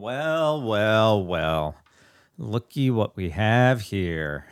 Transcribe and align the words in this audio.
Well, 0.00 0.62
well, 0.62 1.22
well. 1.22 1.74
Looky 2.38 2.90
what 2.90 3.18
we 3.18 3.28
have 3.30 3.82
here. 3.82 4.46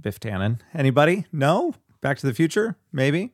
Biff 0.00 0.20
Tannen. 0.20 0.60
Anybody? 0.72 1.26
No? 1.32 1.74
Back 2.00 2.18
to 2.18 2.26
the 2.26 2.32
Future? 2.32 2.76
Maybe? 2.92 3.32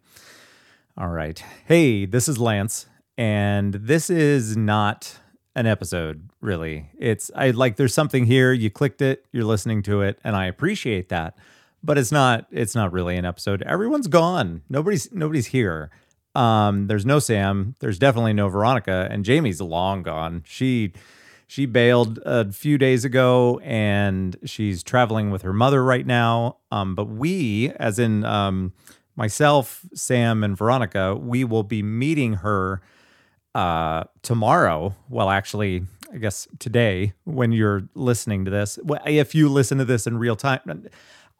All 0.97 1.09
right. 1.09 1.45
Hey, 1.67 2.07
this 2.07 2.27
is 2.27 2.39
Lance, 2.39 2.87
and 3.19 3.75
this 3.75 4.09
is 4.09 4.57
not 4.57 5.19
an 5.55 5.67
episode, 5.67 6.31
really. 6.41 6.89
It's 6.99 7.31
I 7.37 7.51
like 7.51 7.77
there's 7.77 7.93
something 7.93 8.25
here, 8.25 8.55
you 8.55 8.71
clicked 8.71 9.03
it, 9.03 9.27
you're 9.31 9.45
listening 9.45 9.83
to 9.83 10.01
it, 10.01 10.19
and 10.25 10.35
I 10.35 10.47
appreciate 10.47 11.11
that. 11.11 11.37
But 11.85 11.99
it's 11.99 12.11
not 12.11 12.47
it's 12.51 12.75
not 12.75 12.95
really 12.95 13.19
an 13.19 13.27
episode. 13.27 13.61
Everyone's 13.61 14.07
gone. 14.07 14.63
Nobody's 14.71 15.13
nobody's 15.13 15.49
here. 15.49 15.91
Um, 16.35 16.87
there's 16.87 17.05
no 17.05 17.19
Sam, 17.19 17.75
there's 17.81 17.99
definitely 17.99 18.33
no 18.33 18.49
Veronica, 18.49 19.07
and 19.11 19.23
Jamie's 19.23 19.61
long 19.61 20.03
gone. 20.03 20.45
She 20.47 20.95
she 21.49 21.65
bailed 21.65 22.19
a 22.27 22.53
few 22.53 22.77
days 22.77 23.07
ago 23.07 23.59
and 23.65 24.37
she's 24.45 24.83
traveling 24.83 25.31
with 25.31 25.41
her 25.43 25.53
mother 25.55 25.83
right 25.83 26.07
now. 26.07 26.59
Um, 26.71 26.95
but 26.95 27.07
we, 27.07 27.73
as 27.77 27.99
in 27.99 28.23
um, 28.25 28.75
myself, 29.17 29.87
Sam, 29.95 30.45
and 30.45 30.57
Veronica, 30.57 31.17
we 31.17 31.45
will 31.45 31.63
be 31.63 31.83
meeting 31.83 32.35
her 32.35 32.83
uh, 33.55 34.05
tomorrow. 34.21 34.95
Well, 35.09 35.31
actually, 35.31 35.87
I 36.13 36.19
guess 36.19 36.47
today 36.59 37.15
when 37.25 37.53
you're 37.53 37.89
listening 37.95 38.45
to 38.45 38.51
this. 38.51 38.79
If 39.07 39.35
you 39.35 39.49
listen 39.49 39.79
to 39.79 39.87
this 39.87 40.07
in 40.07 40.19
real 40.19 40.37
time, 40.37 40.87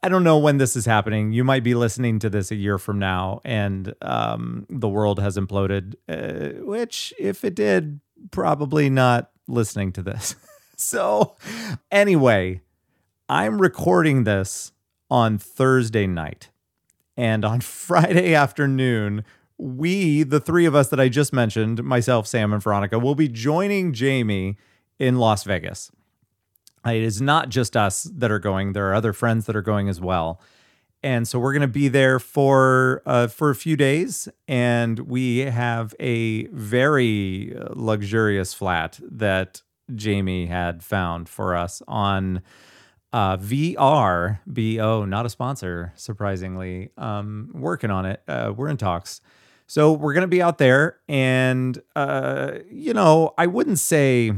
I 0.03 0.09
don't 0.09 0.25
know 0.25 0.39
when 0.39 0.57
this 0.57 0.75
is 0.75 0.87
happening. 0.87 1.33
You 1.33 1.45
might 1.45 1.63
be 1.63 1.75
listening 1.75 2.19
to 2.21 2.31
this 2.31 2.51
a 2.51 2.55
year 2.55 2.79
from 2.79 2.99
now, 2.99 3.43
and 3.45 3.95
um, 4.01 4.65
the 4.71 4.89
world 4.89 5.21
has 5.21 5.37
imploded. 5.37 5.97
Uh, 6.09 6.65
which, 6.65 7.13
if 7.19 7.45
it 7.45 7.55
did, 7.55 8.01
probably 8.31 8.89
not 8.89 9.31
listening 9.49 9.93
to 9.93 10.03
this. 10.03 10.37
so, 10.77 11.37
anyway, 11.91 12.61
I'm 13.29 13.61
recording 13.61 14.25
this 14.25 14.73
on 15.11 15.39
Thursday 15.39 16.07
night. 16.07 16.51
And 17.17 17.45
on 17.45 17.61
Friday 17.63 18.35
afternoon, 18.35 19.25
we, 19.59 20.23
the 20.23 20.41
three 20.41 20.67
of 20.67 20.75
us 20.75 20.89
that 20.91 21.01
I 21.01 21.09
just 21.09 21.33
mentioned, 21.33 21.83
myself, 21.83 22.27
Sam, 22.27 22.53
and 22.53 22.63
Veronica, 22.63 22.99
will 22.99 23.17
be 23.17 23.29
joining 23.29 23.93
Jamie 23.93 24.57
in 24.99 25.19
Las 25.19 25.45
Vegas. 25.45 25.91
It 26.87 27.03
is 27.03 27.21
not 27.21 27.49
just 27.49 27.77
us 27.77 28.05
that 28.05 28.31
are 28.31 28.39
going, 28.39 28.73
there 28.73 28.89
are 28.89 28.95
other 28.95 29.13
friends 29.13 29.47
that 29.47 29.57
are 29.57 29.63
going 29.63 29.89
as 29.89 30.01
well. 30.01 30.41
And 31.03 31.29
so 31.29 31.39
we're 31.39 31.53
going 31.53 31.63
to 31.63 31.69
be 31.69 31.89
there 31.89 32.19
for 32.19 33.03
uh, 33.07 33.29
for 33.29 33.51
a 33.51 33.55
few 33.55 33.77
days, 33.77 34.29
and 34.49 34.99
we 35.01 35.39
have 35.39 35.95
a 36.01 36.47
very 36.47 37.55
uh, 37.57 37.69
luxurious 37.75 38.53
flat 38.53 38.99
that 39.03 39.63
Jamie 39.95 40.47
had 40.47 40.83
found 40.83 41.29
for 41.29 41.55
us 41.55 41.83
on 41.87 42.43
uh, 43.13 43.37
VRBO, 43.37 45.09
not 45.09 45.25
a 45.25 45.29
sponsor, 45.29 45.93
surprisingly. 45.97 46.91
Um, 46.97 47.51
working 47.55 47.91
on 47.91 48.05
it. 48.05 48.23
Uh, 48.27 48.53
we're 48.55 48.69
in 48.69 48.77
talks. 48.77 49.21
So 49.67 49.93
we're 49.93 50.15
going 50.15 50.23
to 50.23 50.29
be 50.29 50.43
out 50.43 50.59
there. 50.59 50.99
And, 51.09 51.81
uh, 51.95 52.53
you 52.71 52.95
know, 52.95 53.35
I 53.37 53.47
wouldn't 53.47 53.79
say, 53.79 54.33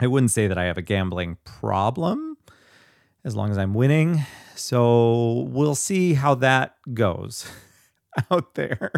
I 0.00 0.06
wouldn't 0.06 0.30
say 0.30 0.46
that 0.46 0.58
I 0.58 0.64
have 0.64 0.78
a 0.78 0.82
gambling 0.82 1.36
problem 1.44 2.29
as 3.24 3.36
long 3.36 3.50
as 3.50 3.58
I'm 3.58 3.74
winning. 3.74 4.24
So 4.54 5.46
we'll 5.50 5.74
see 5.74 6.14
how 6.14 6.34
that 6.36 6.76
goes 6.92 7.50
out 8.30 8.54
there. 8.54 8.92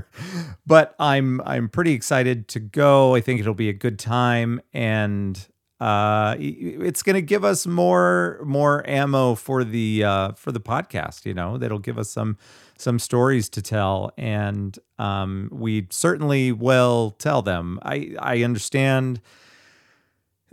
But 0.66 0.94
I'm 0.98 1.40
I'm 1.42 1.68
pretty 1.68 1.92
excited 1.92 2.48
to 2.48 2.60
go. 2.60 3.14
I 3.14 3.20
think 3.20 3.40
it'll 3.40 3.54
be 3.54 3.68
a 3.68 3.74
good 3.74 3.98
time 3.98 4.60
and 4.72 5.46
uh, 5.82 6.36
it's 6.38 7.02
going 7.02 7.14
to 7.14 7.22
give 7.22 7.44
us 7.44 7.66
more 7.66 8.40
more 8.44 8.88
ammo 8.88 9.34
for 9.34 9.64
the 9.64 10.04
uh, 10.04 10.30
for 10.32 10.52
the 10.52 10.60
podcast. 10.60 11.26
You 11.26 11.34
know, 11.34 11.58
that'll 11.58 11.80
give 11.80 11.98
us 11.98 12.08
some 12.08 12.38
some 12.78 13.00
stories 13.00 13.48
to 13.48 13.62
tell, 13.62 14.12
and 14.16 14.78
um, 15.00 15.48
we 15.50 15.88
certainly 15.90 16.52
will 16.52 17.16
tell 17.18 17.42
them. 17.42 17.80
I 17.82 18.14
I 18.20 18.44
understand 18.44 19.20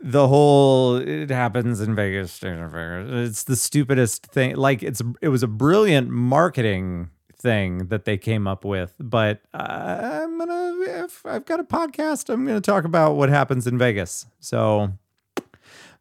the 0.02 0.28
whole 0.28 0.96
it 0.96 1.30
happens 1.30 1.82
in 1.82 1.96
Vegas. 1.96 2.40
It's 2.42 3.44
the 3.44 3.56
stupidest 3.56 4.28
thing. 4.28 4.56
Like 4.56 4.84
it's 4.84 5.02
it 5.22 5.30
was 5.30 5.44
a 5.44 5.48
brilliant 5.48 6.10
marketing 6.10 7.10
thing 7.36 7.88
that 7.88 8.06
they 8.06 8.18
came 8.18 8.48
up 8.48 8.66
with, 8.66 8.96
but 9.00 9.42
I'm 9.54 10.38
gonna 10.38 10.74
if 11.06 11.26
I've 11.26 11.46
got 11.46 11.60
a 11.60 11.64
podcast, 11.64 12.30
I'm 12.30 12.46
gonna 12.46 12.62
talk 12.62 12.86
about 12.86 13.16
what 13.16 13.30
happens 13.30 13.68
in 13.68 13.78
Vegas. 13.78 14.26
So 14.40 14.94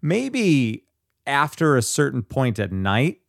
maybe 0.00 0.84
after 1.26 1.76
a 1.76 1.82
certain 1.82 2.22
point 2.22 2.59
at 2.59 2.72
night, 2.72 3.20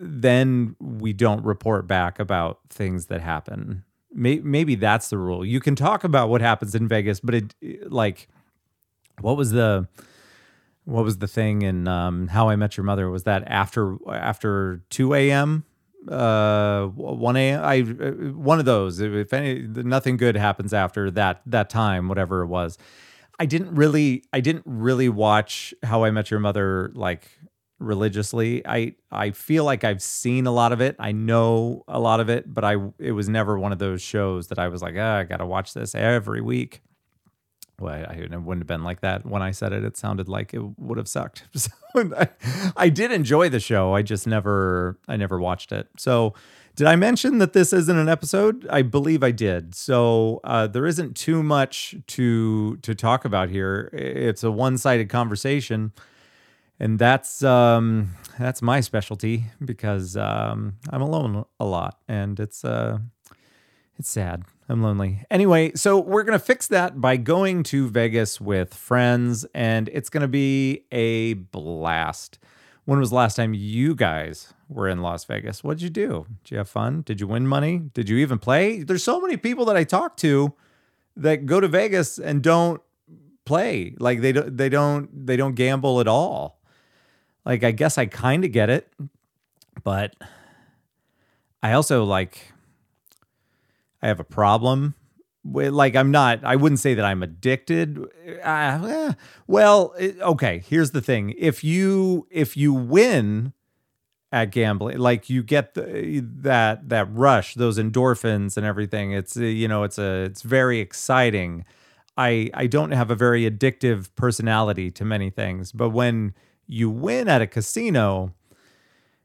then 0.00 0.76
we 0.80 1.12
don't 1.12 1.44
report 1.44 1.86
back 1.86 2.18
about 2.18 2.60
things 2.70 3.06
that 3.06 3.20
happen. 3.20 3.84
Maybe 4.12 4.74
that's 4.74 5.10
the 5.10 5.18
rule. 5.18 5.44
You 5.44 5.60
can 5.60 5.76
talk 5.76 6.02
about 6.02 6.28
what 6.28 6.40
happens 6.40 6.74
in 6.74 6.88
Vegas, 6.88 7.20
but 7.20 7.34
it 7.34 7.92
like 7.92 8.28
what 9.20 9.36
was 9.36 9.50
the 9.50 9.88
what 10.84 11.04
was 11.04 11.18
the 11.18 11.28
thing 11.28 11.62
in 11.62 11.86
um, 11.86 12.28
How 12.28 12.48
I 12.48 12.56
Met 12.56 12.76
Your 12.76 12.84
Mother? 12.84 13.10
Was 13.10 13.24
that 13.24 13.44
after 13.46 13.96
after 14.10 14.82
two 14.88 15.14
a.m. 15.14 15.64
Uh, 16.08 16.86
one 16.86 17.36
a.m. 17.36 17.62
I 17.62 17.80
uh, 17.80 18.12
one 18.32 18.58
of 18.58 18.64
those. 18.64 19.00
If 19.00 19.32
any, 19.32 19.60
nothing 19.66 20.16
good 20.16 20.36
happens 20.36 20.72
after 20.72 21.10
that 21.12 21.42
that 21.46 21.68
time, 21.70 22.08
whatever 22.08 22.42
it 22.42 22.46
was. 22.46 22.78
I 23.38 23.46
didn't 23.46 23.74
really 23.74 24.24
I 24.32 24.40
didn't 24.40 24.64
really 24.66 25.08
watch 25.08 25.74
How 25.82 26.04
I 26.04 26.10
Met 26.10 26.30
Your 26.30 26.40
Mother 26.40 26.90
like 26.94 27.28
religiously. 27.78 28.66
I 28.66 28.94
I 29.10 29.30
feel 29.30 29.64
like 29.64 29.84
I've 29.84 30.02
seen 30.02 30.46
a 30.46 30.52
lot 30.52 30.72
of 30.72 30.80
it. 30.80 30.96
I 30.98 31.12
know 31.12 31.84
a 31.86 32.00
lot 32.00 32.20
of 32.20 32.28
it, 32.28 32.52
but 32.52 32.64
I 32.64 32.76
it 32.98 33.12
was 33.12 33.28
never 33.28 33.58
one 33.58 33.72
of 33.72 33.78
those 33.78 34.02
shows 34.02 34.48
that 34.48 34.58
I 34.58 34.68
was 34.68 34.82
like, 34.82 34.94
ah, 34.98 35.18
I 35.18 35.24
got 35.24 35.36
to 35.38 35.46
watch 35.46 35.74
this 35.74 35.94
every 35.94 36.40
week. 36.40 36.82
Well, 37.80 37.94
I, 37.94 38.14
it 38.14 38.30
wouldn't 38.30 38.62
have 38.62 38.66
been 38.66 38.82
like 38.82 39.00
that 39.00 39.24
when 39.24 39.40
I 39.40 39.52
said 39.52 39.72
it. 39.72 39.84
It 39.84 39.96
sounded 39.96 40.28
like 40.28 40.52
it 40.52 40.62
would 40.78 40.98
have 40.98 41.08
sucked. 41.08 41.44
So 41.94 42.14
I, 42.16 42.28
I 42.76 42.88
did 42.90 43.10
enjoy 43.10 43.48
the 43.48 43.58
show. 43.58 43.94
I 43.94 44.02
just 44.02 44.26
never 44.26 44.98
I 45.08 45.16
never 45.16 45.40
watched 45.40 45.72
it. 45.72 45.88
So 45.96 46.34
did 46.76 46.86
I 46.86 46.96
mention 46.96 47.38
that 47.38 47.54
this 47.54 47.72
isn't 47.72 47.96
an 47.96 48.08
episode? 48.08 48.66
I 48.70 48.82
believe 48.82 49.24
I 49.24 49.30
did. 49.32 49.74
So 49.74 50.40
uh, 50.44 50.66
there 50.68 50.86
isn't 50.86 51.16
too 51.16 51.42
much 51.42 51.96
to 52.08 52.76
to 52.76 52.94
talk 52.94 53.24
about 53.24 53.48
here. 53.48 53.90
It's 53.92 54.44
a 54.44 54.50
one 54.50 54.76
sided 54.78 55.08
conversation, 55.08 55.92
and 56.78 56.98
that's 56.98 57.42
um, 57.42 58.10
that's 58.38 58.62
my 58.62 58.80
specialty 58.80 59.46
because 59.64 60.16
um, 60.16 60.74
I'm 60.90 61.02
alone 61.02 61.44
a 61.58 61.64
lot, 61.64 61.98
and 62.06 62.38
it's 62.38 62.64
uh, 62.64 62.98
it's 63.98 64.10
sad. 64.10 64.44
I'm 64.68 64.82
lonely. 64.82 65.24
Anyway, 65.30 65.72
so 65.74 65.98
we're 65.98 66.24
going 66.24 66.38
to 66.38 66.44
fix 66.44 66.66
that 66.68 67.00
by 67.00 67.16
going 67.16 67.62
to 67.64 67.88
Vegas 67.88 68.38
with 68.38 68.74
friends, 68.74 69.46
and 69.54 69.88
it's 69.92 70.10
going 70.10 70.20
to 70.20 70.28
be 70.28 70.84
a 70.92 71.34
blast. 71.34 72.38
When 72.84 72.98
was 72.98 73.10
the 73.10 73.16
last 73.16 73.36
time 73.36 73.54
you 73.54 73.94
guys 73.94 74.52
were 74.68 74.86
in 74.86 75.00
Las 75.00 75.24
Vegas? 75.24 75.64
What'd 75.64 75.80
you 75.80 75.88
do? 75.88 76.26
Did 76.44 76.50
you 76.50 76.58
have 76.58 76.68
fun? 76.68 77.02
Did 77.02 77.18
you 77.20 77.26
win 77.26 77.46
money? 77.46 77.78
Did 77.94 78.10
you 78.10 78.18
even 78.18 78.38
play? 78.38 78.82
There's 78.82 79.02
so 79.02 79.20
many 79.20 79.38
people 79.38 79.64
that 79.66 79.76
I 79.76 79.84
talk 79.84 80.18
to 80.18 80.52
that 81.16 81.46
go 81.46 81.60
to 81.60 81.68
Vegas 81.68 82.18
and 82.18 82.42
don't 82.42 82.82
play. 83.46 83.94
Like 83.98 84.20
they 84.20 84.32
don't 84.32 84.56
they 84.56 84.68
don't 84.68 85.26
they 85.26 85.36
don't 85.36 85.54
gamble 85.54 86.00
at 86.00 86.08
all. 86.08 86.60
Like 87.44 87.64
I 87.64 87.70
guess 87.70 87.96
I 87.96 88.06
kind 88.06 88.44
of 88.44 88.52
get 88.52 88.68
it, 88.68 88.92
but 89.82 90.14
I 91.62 91.72
also 91.72 92.04
like 92.04 92.52
I 94.02 94.08
have 94.08 94.20
a 94.20 94.24
problem 94.24 94.94
with, 95.44 95.72
like 95.72 95.96
I'm 95.96 96.10
not 96.10 96.44
I 96.44 96.56
wouldn't 96.56 96.80
say 96.80 96.94
that 96.94 97.04
I'm 97.04 97.22
addicted. 97.22 97.98
Uh, 97.98 98.86
eh, 98.88 99.12
well, 99.46 99.94
okay, 99.98 100.62
here's 100.66 100.92
the 100.92 101.00
thing. 101.00 101.34
If 101.36 101.64
you 101.64 102.26
if 102.30 102.56
you 102.56 102.72
win 102.72 103.52
at 104.30 104.50
gambling, 104.50 104.98
like 104.98 105.30
you 105.30 105.42
get 105.42 105.74
the, 105.74 106.20
that 106.22 106.88
that 106.88 107.08
rush, 107.12 107.54
those 107.54 107.78
endorphins 107.78 108.56
and 108.56 108.66
everything. 108.66 109.12
It's 109.12 109.36
uh, 109.36 109.42
you 109.42 109.68
know, 109.68 109.84
it's 109.84 109.98
a 109.98 110.24
it's 110.24 110.42
very 110.42 110.80
exciting. 110.80 111.64
I 112.16 112.50
I 112.54 112.66
don't 112.66 112.90
have 112.90 113.10
a 113.10 113.14
very 113.14 113.48
addictive 113.48 114.08
personality 114.16 114.90
to 114.92 115.04
many 115.04 115.30
things, 115.30 115.72
but 115.72 115.90
when 115.90 116.34
you 116.66 116.90
win 116.90 117.28
at 117.28 117.40
a 117.40 117.46
casino, 117.46 118.34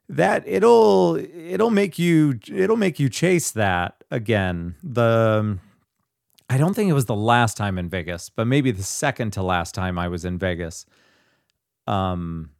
that 0.08 0.44
it'll 0.48 1.18
it'll 1.18 1.72
make 1.72 2.00
you 2.00 2.40
it'll 2.48 2.78
make 2.78 3.00
you 3.00 3.10
chase 3.10 3.52
that 3.52 4.03
again. 4.14 4.76
The 4.84 5.58
I 6.50 6.58
don't 6.58 6.74
think 6.76 6.90
it 6.90 6.94
was 6.94 7.06
the 7.06 7.16
last 7.16 7.58
time 7.58 7.78
in 7.78 7.90
Vegas, 7.90 8.30
but 8.30 8.46
maybe 8.48 8.72
the 8.72 8.84
second 8.84 9.32
to 9.34 9.44
last 9.44 9.74
time 9.76 9.98
I 9.98 10.08
was 10.08 10.24
in 10.24 10.38
Vegas. 10.38 10.86
Um, 11.88 12.52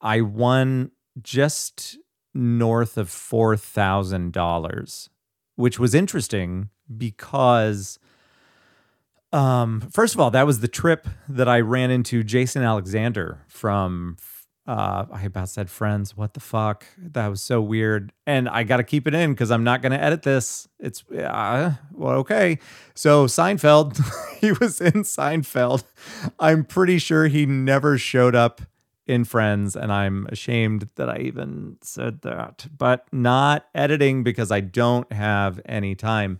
I 0.00 0.22
won 0.22 0.90
just 1.22 1.98
north 2.34 2.96
of 2.96 3.10
four 3.10 3.56
thousand 3.56 4.32
dollars, 4.32 5.10
which 5.56 5.78
was 5.78 5.94
interesting 5.94 6.70
because 6.96 7.98
Um, 9.32 9.80
first 9.92 10.14
of 10.14 10.20
all, 10.20 10.30
that 10.32 10.46
was 10.46 10.58
the 10.60 10.68
trip 10.68 11.06
that 11.28 11.48
I 11.48 11.60
ran 11.60 11.90
into 11.92 12.24
Jason 12.24 12.62
Alexander 12.62 13.44
from. 13.48 14.16
Uh, 14.66 15.06
I 15.10 15.22
about 15.22 15.48
said 15.48 15.70
friends. 15.70 16.16
What 16.16 16.34
the 16.34 16.40
fuck? 16.40 16.84
That 16.98 17.28
was 17.28 17.40
so 17.40 17.60
weird. 17.60 18.12
And 18.26 18.48
I 18.48 18.62
got 18.62 18.76
to 18.76 18.84
keep 18.84 19.06
it 19.08 19.14
in 19.14 19.32
because 19.32 19.50
I'm 19.50 19.64
not 19.64 19.82
going 19.82 19.92
to 19.92 20.02
edit 20.02 20.22
this. 20.22 20.68
It's 20.78 21.02
uh, 21.10 21.74
well, 21.92 22.16
okay. 22.18 22.58
So 22.94 23.26
Seinfeld, 23.26 24.00
he 24.40 24.52
was 24.52 24.80
in 24.80 25.02
Seinfeld. 25.02 25.84
I'm 26.38 26.64
pretty 26.64 26.98
sure 26.98 27.26
he 27.26 27.46
never 27.46 27.98
showed 27.98 28.34
up 28.34 28.60
in 29.06 29.24
Friends, 29.24 29.74
and 29.74 29.92
I'm 29.92 30.26
ashamed 30.30 30.88
that 30.94 31.10
I 31.10 31.18
even 31.18 31.78
said 31.82 32.22
that, 32.22 32.68
but 32.76 33.06
not 33.10 33.66
editing 33.74 34.22
because 34.22 34.52
I 34.52 34.60
don't 34.60 35.10
have 35.12 35.60
any 35.66 35.96
time. 35.96 36.38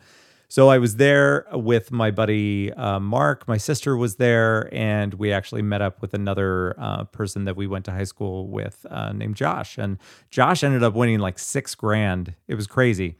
So 0.50 0.69
I 0.69 0.79
was 0.79 0.97
there 0.97 1.47
with 1.52 1.93
my 1.93 2.11
buddy 2.11 2.73
uh, 2.73 2.99
Mark. 2.99 3.47
My 3.47 3.56
sister 3.56 3.97
was 3.97 4.17
there, 4.17 4.69
and 4.75 5.14
we 5.14 5.32
actually 5.32 5.62
met 5.62 5.81
up 5.81 6.02
with 6.02 6.12
another 6.12 6.75
uh, 6.76 7.05
person 7.05 7.44
that 7.44 7.55
we 7.55 7.69
went 7.69 7.85
to 7.85 7.93
high 7.93 8.02
school 8.02 8.49
with 8.49 8.85
uh, 8.91 9.12
named 9.12 9.37
Josh. 9.37 9.79
And 9.79 9.97
Josh 10.29 10.64
ended 10.64 10.82
up 10.82 10.94
winning 10.94 11.20
like 11.20 11.38
six 11.38 11.76
grand. 11.76 12.35
It 12.49 12.56
was 12.56 12.67
crazy. 12.67 13.14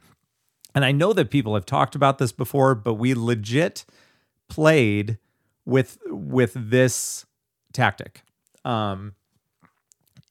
And 0.75 0.85
I 0.85 0.91
know 0.91 1.13
that 1.13 1.31
people 1.31 1.55
have 1.55 1.65
talked 1.65 1.95
about 1.95 2.19
this 2.19 2.33
before, 2.33 2.75
but 2.75 2.95
we 2.95 3.15
legit 3.15 3.85
played 4.49 5.17
with 5.65 5.99
with 6.07 6.53
this 6.57 7.27
tactic. 7.73 8.23
Um, 8.65 9.15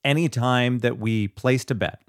anytime 0.04 0.80
that 0.80 1.00
we 1.00 1.30
placed 1.30 1.72
a 1.72 1.76
bet, 1.76 2.02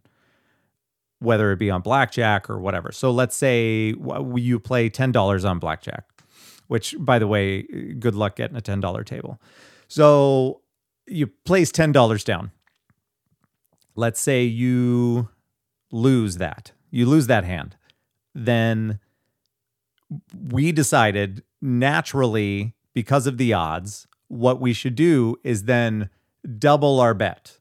whether 1.21 1.53
it 1.53 1.59
be 1.59 1.71
on 1.71 1.83
blackjack 1.83 2.51
or 2.51 2.59
whatever. 2.59 2.91
So 2.93 3.11
let's 3.11 3.37
say 3.37 3.95
you 4.35 4.59
play 4.59 4.91
$10 4.91 5.49
on 5.49 5.59
blackjack, 5.59 6.05
which, 6.67 6.95
by 6.99 7.19
the 7.19 7.27
way, 7.27 7.63
good 7.99 8.15
luck 8.15 8.37
getting 8.37 8.57
a 8.57 8.61
$10 8.61 9.07
table. 9.07 9.41
So 9.87 10.63
you 11.07 11.27
place 11.27 11.71
$10 11.71 12.25
down. 12.25 12.51
Let's 13.95 14.21
say 14.21 14.45
you 14.45 15.29
lose 15.93 16.37
that, 16.37 16.73
you 16.91 17.07
lose 17.07 17.27
that 17.27 17.45
hand. 17.45 17.77
Then 18.35 18.99
we 20.51 20.73
decided 20.73 21.43
naturally, 21.61 22.75
because 22.95 23.27
of 23.27 23.37
the 23.37 23.53
odds, 23.53 24.07
what 24.29 24.61
we 24.61 24.73
should 24.73 24.95
do 24.95 25.37
is 25.45 25.65
then 25.65 26.09
double 26.59 26.99
our 27.01 27.13
bet 27.13 27.60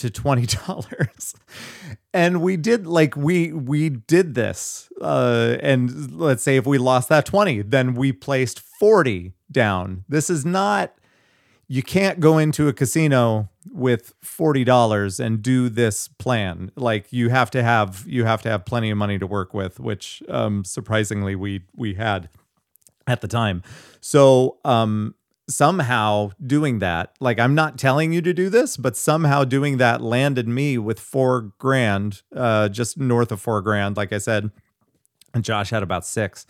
to 0.00 0.10
$20 0.10 1.34
and 2.14 2.42
we 2.42 2.56
did 2.56 2.86
like 2.86 3.16
we 3.16 3.52
we 3.52 3.88
did 3.88 4.34
this 4.34 4.90
uh 5.00 5.56
and 5.60 6.12
let's 6.18 6.42
say 6.42 6.56
if 6.56 6.66
we 6.66 6.78
lost 6.78 7.08
that 7.08 7.24
20 7.26 7.62
then 7.62 7.94
we 7.94 8.12
placed 8.12 8.60
40 8.60 9.34
down. 9.50 10.04
This 10.08 10.30
is 10.30 10.44
not 10.44 10.94
you 11.68 11.84
can't 11.84 12.18
go 12.18 12.38
into 12.38 12.66
a 12.66 12.72
casino 12.72 13.48
with 13.70 14.12
$40 14.24 15.24
and 15.24 15.40
do 15.40 15.68
this 15.68 16.08
plan. 16.08 16.72
Like 16.74 17.06
you 17.12 17.28
have 17.28 17.50
to 17.52 17.62
have 17.62 18.04
you 18.06 18.24
have 18.24 18.42
to 18.42 18.50
have 18.50 18.64
plenty 18.64 18.90
of 18.90 18.98
money 18.98 19.18
to 19.18 19.26
work 19.26 19.54
with 19.54 19.78
which 19.78 20.22
um 20.28 20.64
surprisingly 20.64 21.36
we 21.36 21.62
we 21.76 21.94
had 21.94 22.28
at 23.06 23.20
the 23.20 23.28
time. 23.28 23.62
So 24.00 24.58
um 24.64 25.14
somehow 25.50 26.30
doing 26.44 26.78
that, 26.78 27.14
like 27.20 27.38
I'm 27.38 27.54
not 27.54 27.78
telling 27.78 28.12
you 28.12 28.22
to 28.22 28.32
do 28.32 28.48
this, 28.48 28.76
but 28.76 28.96
somehow 28.96 29.44
doing 29.44 29.76
that 29.78 30.00
landed 30.00 30.48
me 30.48 30.78
with 30.78 31.00
four 31.00 31.52
grand, 31.58 32.22
uh, 32.34 32.68
just 32.68 32.98
north 32.98 33.32
of 33.32 33.40
four 33.40 33.60
grand, 33.60 33.96
like 33.96 34.12
I 34.12 34.18
said. 34.18 34.50
And 35.34 35.44
Josh 35.44 35.70
had 35.70 35.82
about 35.82 36.06
six. 36.06 36.46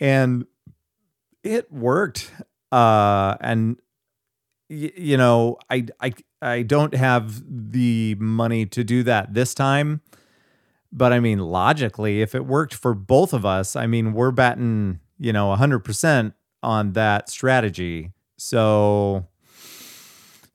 And 0.00 0.46
it 1.42 1.70
worked. 1.72 2.30
Uh, 2.70 3.36
and 3.40 3.78
y- 4.70 4.92
you 4.96 5.16
know, 5.16 5.58
I 5.70 5.86
I 6.00 6.12
I 6.40 6.62
don't 6.62 6.94
have 6.94 7.42
the 7.48 8.14
money 8.18 8.66
to 8.66 8.84
do 8.84 9.02
that 9.04 9.34
this 9.34 9.54
time. 9.54 10.00
But 10.92 11.12
I 11.12 11.20
mean, 11.20 11.38
logically, 11.38 12.22
if 12.22 12.34
it 12.34 12.46
worked 12.46 12.74
for 12.74 12.94
both 12.94 13.32
of 13.34 13.44
us, 13.44 13.76
I 13.76 13.86
mean, 13.86 14.14
we're 14.14 14.30
batting, 14.30 15.00
you 15.18 15.32
know, 15.34 15.50
100% 15.54 16.32
on 16.62 16.92
that 16.92 17.28
strategy. 17.28 18.12
So 18.38 19.26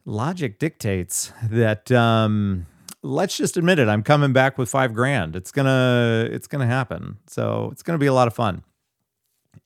logic 0.05 0.57
dictates 0.57 1.31
that 1.49 1.91
um, 1.91 2.65
let's 3.03 3.37
just 3.37 3.57
admit 3.57 3.77
it. 3.77 3.89
I'm 3.89 4.03
coming 4.03 4.33
back 4.33 4.57
with 4.57 4.69
five 4.69 4.93
grand. 4.93 5.35
It's 5.35 5.51
gonna 5.51 6.27
it's 6.31 6.47
gonna 6.47 6.65
happen. 6.65 7.17
So 7.27 7.69
it's 7.71 7.83
gonna 7.83 7.99
be 7.99 8.07
a 8.07 8.13
lot 8.13 8.27
of 8.27 8.33
fun. 8.33 8.63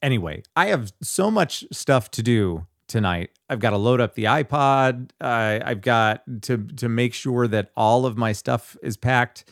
Anyway, 0.02 0.44
I 0.56 0.68
have 0.68 0.92
so 1.02 1.32
much 1.32 1.64
stuff 1.72 2.12
to 2.12 2.24
do 2.24 2.66
tonight. 2.88 3.30
I've 3.50 3.60
got 3.60 3.72
to 3.72 3.78
load 3.78 4.02
up 4.02 4.16
the 4.16 4.26
iPod. 4.26 5.10
I've 5.22 5.82
got 5.82 6.24
to 6.44 6.58
to 6.58 6.90
make 6.90 7.14
sure 7.14 7.48
that 7.48 7.72
all 7.76 8.06
of 8.06 8.18
my 8.18 8.32
stuff 8.32 8.76
is 8.82 8.98
packed 8.98 9.46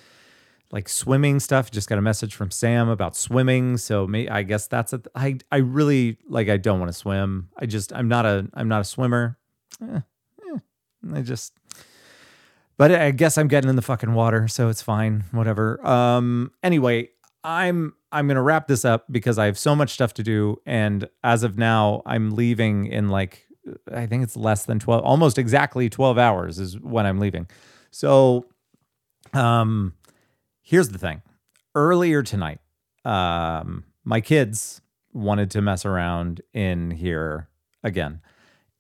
like 0.75 0.89
swimming 0.89 1.39
stuff. 1.39 1.72
Just 1.72 1.88
got 1.88 1.98
a 1.98 2.01
message 2.01 2.36
from 2.36 2.51
Sam 2.51 2.89
about 2.89 3.16
swimming. 3.16 3.77
So 3.77 4.06
may, 4.06 4.27
I 4.27 4.44
guess 4.44 4.68
that's 4.68 4.92
a, 4.92 5.01
I, 5.16 5.38
I 5.50 5.57
really 5.57 6.18
like, 6.27 6.50
I 6.50 6.57
don't 6.57 6.80
want 6.80 6.89
to 6.89 6.98
swim. 6.98 7.48
I 7.57 7.66
just, 7.66 7.94
I'm 7.94 8.10
not 8.10 8.25
a, 8.25 8.50
I'm 8.54 8.68
not 8.68 8.81
a 8.81 8.83
swimmer. 8.83 9.38
Eh, 9.81 10.01
eh, 10.51 10.60
I 11.13 11.22
just, 11.22 11.54
but 12.75 12.92
I 12.92 13.12
guess 13.12 13.38
I'm 13.38 13.48
getting 13.48 13.69
in 13.69 13.77
the 13.77 13.81
fucking 13.81 14.13
water. 14.13 14.50
So 14.50 14.68
it's 14.68 14.81
fine. 14.81 15.24
Whatever. 15.31 15.83
Um, 15.88 16.51
anyway, 16.62 17.07
I'm, 17.45 17.94
I'm 18.12 18.27
to 18.27 18.42
wrap 18.42 18.68
this 18.68 18.83
up 18.83 19.06
because 19.10 19.39
I 19.39 19.45
have 19.45 19.57
so 19.57 19.77
much 19.77 19.92
stuff 19.92 20.13
to 20.16 20.24
do. 20.24 20.62
And 20.66 21.07
as 21.24 21.44
of 21.44 21.57
now, 21.57 22.01
I'm 22.06 22.36
leaving 22.36 22.88
in 22.88 23.07
like, 23.07 23.48
I 23.94 24.07
think 24.07 24.24
it's 24.24 24.36
less 24.36 24.66
than 24.66 24.80
12, 24.80 25.06
almost 25.06 25.38
exactly 25.38 25.89
12 25.89 26.18
hours 26.18 26.60
is 26.60 26.77
when 26.77 27.06
I'm 27.06 27.19
leaving. 27.22 27.48
So, 27.92 28.48
um, 29.31 29.94
Here's 30.67 30.89
the 30.89 30.97
thing. 30.97 31.21
Earlier 31.75 32.23
tonight, 32.23 32.59
um, 33.06 33.83
my 34.03 34.19
kids 34.19 34.81
wanted 35.13 35.51
to 35.51 35.62
mess 35.62 35.85
around 35.85 36.41
in 36.56 36.89
here 36.89 37.50
again. 37.83 38.19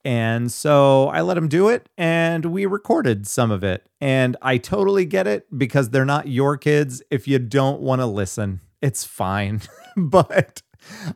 And 0.03 0.51
so 0.51 1.09
I 1.09 1.21
let 1.21 1.35
them 1.35 1.47
do 1.47 1.69
it 1.69 1.87
and 1.95 2.45
we 2.45 2.65
recorded 2.65 3.27
some 3.27 3.51
of 3.51 3.63
it. 3.63 3.87
And 4.01 4.35
I 4.41 4.57
totally 4.57 5.05
get 5.05 5.27
it 5.27 5.45
because 5.55 5.91
they're 5.91 6.05
not 6.05 6.27
your 6.27 6.57
kids. 6.57 7.03
If 7.11 7.27
you 7.27 7.37
don't 7.37 7.81
want 7.81 8.01
to 8.01 8.07
listen, 8.07 8.61
it's 8.81 9.03
fine. 9.03 9.61
but 9.95 10.63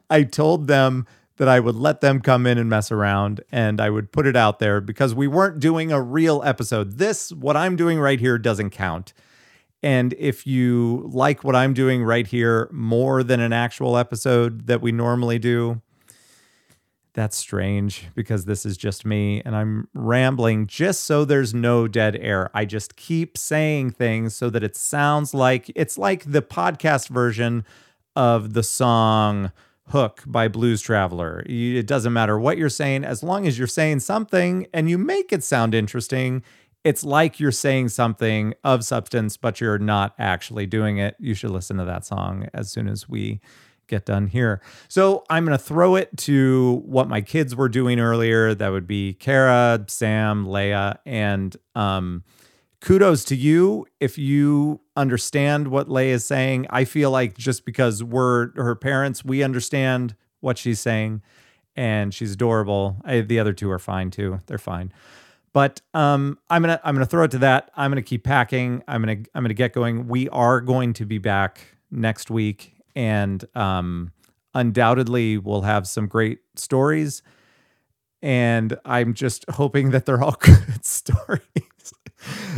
I 0.07 0.21
told 0.21 0.67
them 0.67 1.07
that 1.37 1.47
I 1.47 1.59
would 1.59 1.75
let 1.75 2.01
them 2.01 2.21
come 2.21 2.45
in 2.45 2.59
and 2.59 2.69
mess 2.69 2.91
around 2.91 3.41
and 3.51 3.81
I 3.81 3.89
would 3.89 4.11
put 4.11 4.27
it 4.27 4.35
out 4.35 4.59
there 4.59 4.81
because 4.81 5.15
we 5.15 5.25
weren't 5.25 5.59
doing 5.59 5.91
a 5.91 5.99
real 5.99 6.43
episode. 6.45 6.99
This, 6.99 7.31
what 7.31 7.57
I'm 7.57 7.75
doing 7.75 7.99
right 7.99 8.19
here, 8.19 8.37
doesn't 8.37 8.69
count. 8.69 9.13
And 9.81 10.13
if 10.17 10.45
you 10.45 11.09
like 11.11 11.43
what 11.43 11.55
I'm 11.55 11.73
doing 11.73 12.03
right 12.03 12.27
here 12.27 12.69
more 12.71 13.23
than 13.23 13.39
an 13.39 13.53
actual 13.53 13.97
episode 13.97 14.67
that 14.67 14.81
we 14.81 14.91
normally 14.91 15.39
do, 15.39 15.81
that's 17.13 17.37
strange 17.37 18.07
because 18.13 18.45
this 18.45 18.65
is 18.65 18.77
just 18.77 19.05
me 19.05 19.41
and 19.43 19.55
I'm 19.55 19.87
rambling 19.93 20.67
just 20.67 21.05
so 21.05 21.25
there's 21.25 21.53
no 21.53 21.87
dead 21.87 22.15
air. 22.15 22.49
I 22.53 22.65
just 22.65 22.95
keep 22.95 23.37
saying 23.37 23.91
things 23.91 24.35
so 24.35 24.49
that 24.49 24.63
it 24.63 24.75
sounds 24.75 25.33
like 25.33 25.71
it's 25.75 25.97
like 25.97 26.31
the 26.31 26.41
podcast 26.41 27.09
version 27.09 27.65
of 28.15 28.53
the 28.53 28.63
song 28.63 29.51
Hook 29.89 30.23
by 30.27 30.47
Blues 30.47 30.81
Traveler. 30.81 31.43
It 31.47 31.87
doesn't 31.87 32.13
matter 32.13 32.39
what 32.39 32.57
you're 32.57 32.69
saying, 32.69 33.03
as 33.03 33.23
long 33.23 33.47
as 33.47 33.57
you're 33.57 33.67
saying 33.67 34.01
something 34.01 34.67
and 34.73 34.89
you 34.89 34.97
make 34.97 35.33
it 35.33 35.43
sound 35.43 35.73
interesting, 35.73 36.43
it's 36.83 37.03
like 37.03 37.39
you're 37.39 37.51
saying 37.51 37.89
something 37.89 38.53
of 38.63 38.85
substance, 38.85 39.37
but 39.37 39.59
you're 39.59 39.79
not 39.79 40.13
actually 40.17 40.65
doing 40.65 40.97
it. 40.97 41.15
You 41.19 41.33
should 41.33 41.51
listen 41.51 41.77
to 41.77 41.85
that 41.85 42.05
song 42.05 42.47
as 42.53 42.71
soon 42.71 42.87
as 42.87 43.09
we 43.09 43.41
get 43.87 44.05
done 44.05 44.27
here. 44.27 44.61
So 44.87 45.23
I'm 45.29 45.45
going 45.45 45.57
to 45.57 45.63
throw 45.63 45.95
it 45.95 46.15
to 46.17 46.81
what 46.85 47.09
my 47.09 47.21
kids 47.21 47.55
were 47.55 47.69
doing 47.69 47.99
earlier. 47.99 48.53
That 48.53 48.69
would 48.69 48.87
be 48.87 49.13
Kara, 49.13 49.83
Sam, 49.87 50.45
Leia, 50.45 50.99
and 51.05 51.57
um, 51.75 52.23
kudos 52.79 53.25
to 53.25 53.35
you 53.35 53.85
if 53.99 54.17
you 54.17 54.79
understand 54.95 55.67
what 55.67 55.89
Leia 55.89 56.09
is 56.09 56.25
saying. 56.25 56.67
I 56.69 56.85
feel 56.85 57.11
like 57.11 57.37
just 57.37 57.65
because 57.65 58.03
we're 58.03 58.51
her 58.55 58.75
parents, 58.75 59.25
we 59.25 59.43
understand 59.43 60.15
what 60.39 60.57
she's 60.57 60.79
saying, 60.79 61.21
and 61.75 62.13
she's 62.13 62.33
adorable. 62.33 63.01
I, 63.03 63.21
the 63.21 63.39
other 63.39 63.53
two 63.53 63.69
are 63.71 63.79
fine 63.79 64.11
too. 64.11 64.39
They're 64.45 64.57
fine. 64.57 64.93
But 65.59 65.81
um, 65.93 66.39
I'm 66.49 66.61
gonna 66.61 66.79
I'm 66.85 66.95
gonna 66.95 67.05
throw 67.05 67.25
it 67.25 67.31
to 67.31 67.39
that. 67.39 67.69
I'm 67.75 67.91
gonna 67.91 68.01
keep 68.01 68.23
packing. 68.23 68.81
I'm 68.87 69.01
gonna 69.01 69.17
I'm 69.35 69.43
gonna 69.43 69.53
get 69.53 69.73
going. 69.73 70.07
We 70.07 70.29
are 70.29 70.61
going 70.61 70.93
to 70.93 71.05
be 71.05 71.17
back 71.17 71.59
next 71.91 72.31
week, 72.31 72.75
and 72.95 73.43
um, 73.57 74.13
undoubtedly 74.53 75.37
we'll 75.37 75.63
have 75.63 75.85
some 75.85 76.07
great 76.07 76.39
stories. 76.55 77.23
And 78.21 78.77
I'm 78.85 79.13
just 79.13 79.43
hoping 79.49 79.89
that 79.89 80.05
they're 80.05 80.23
all 80.23 80.37
good 80.39 80.85
stories. 80.85 81.41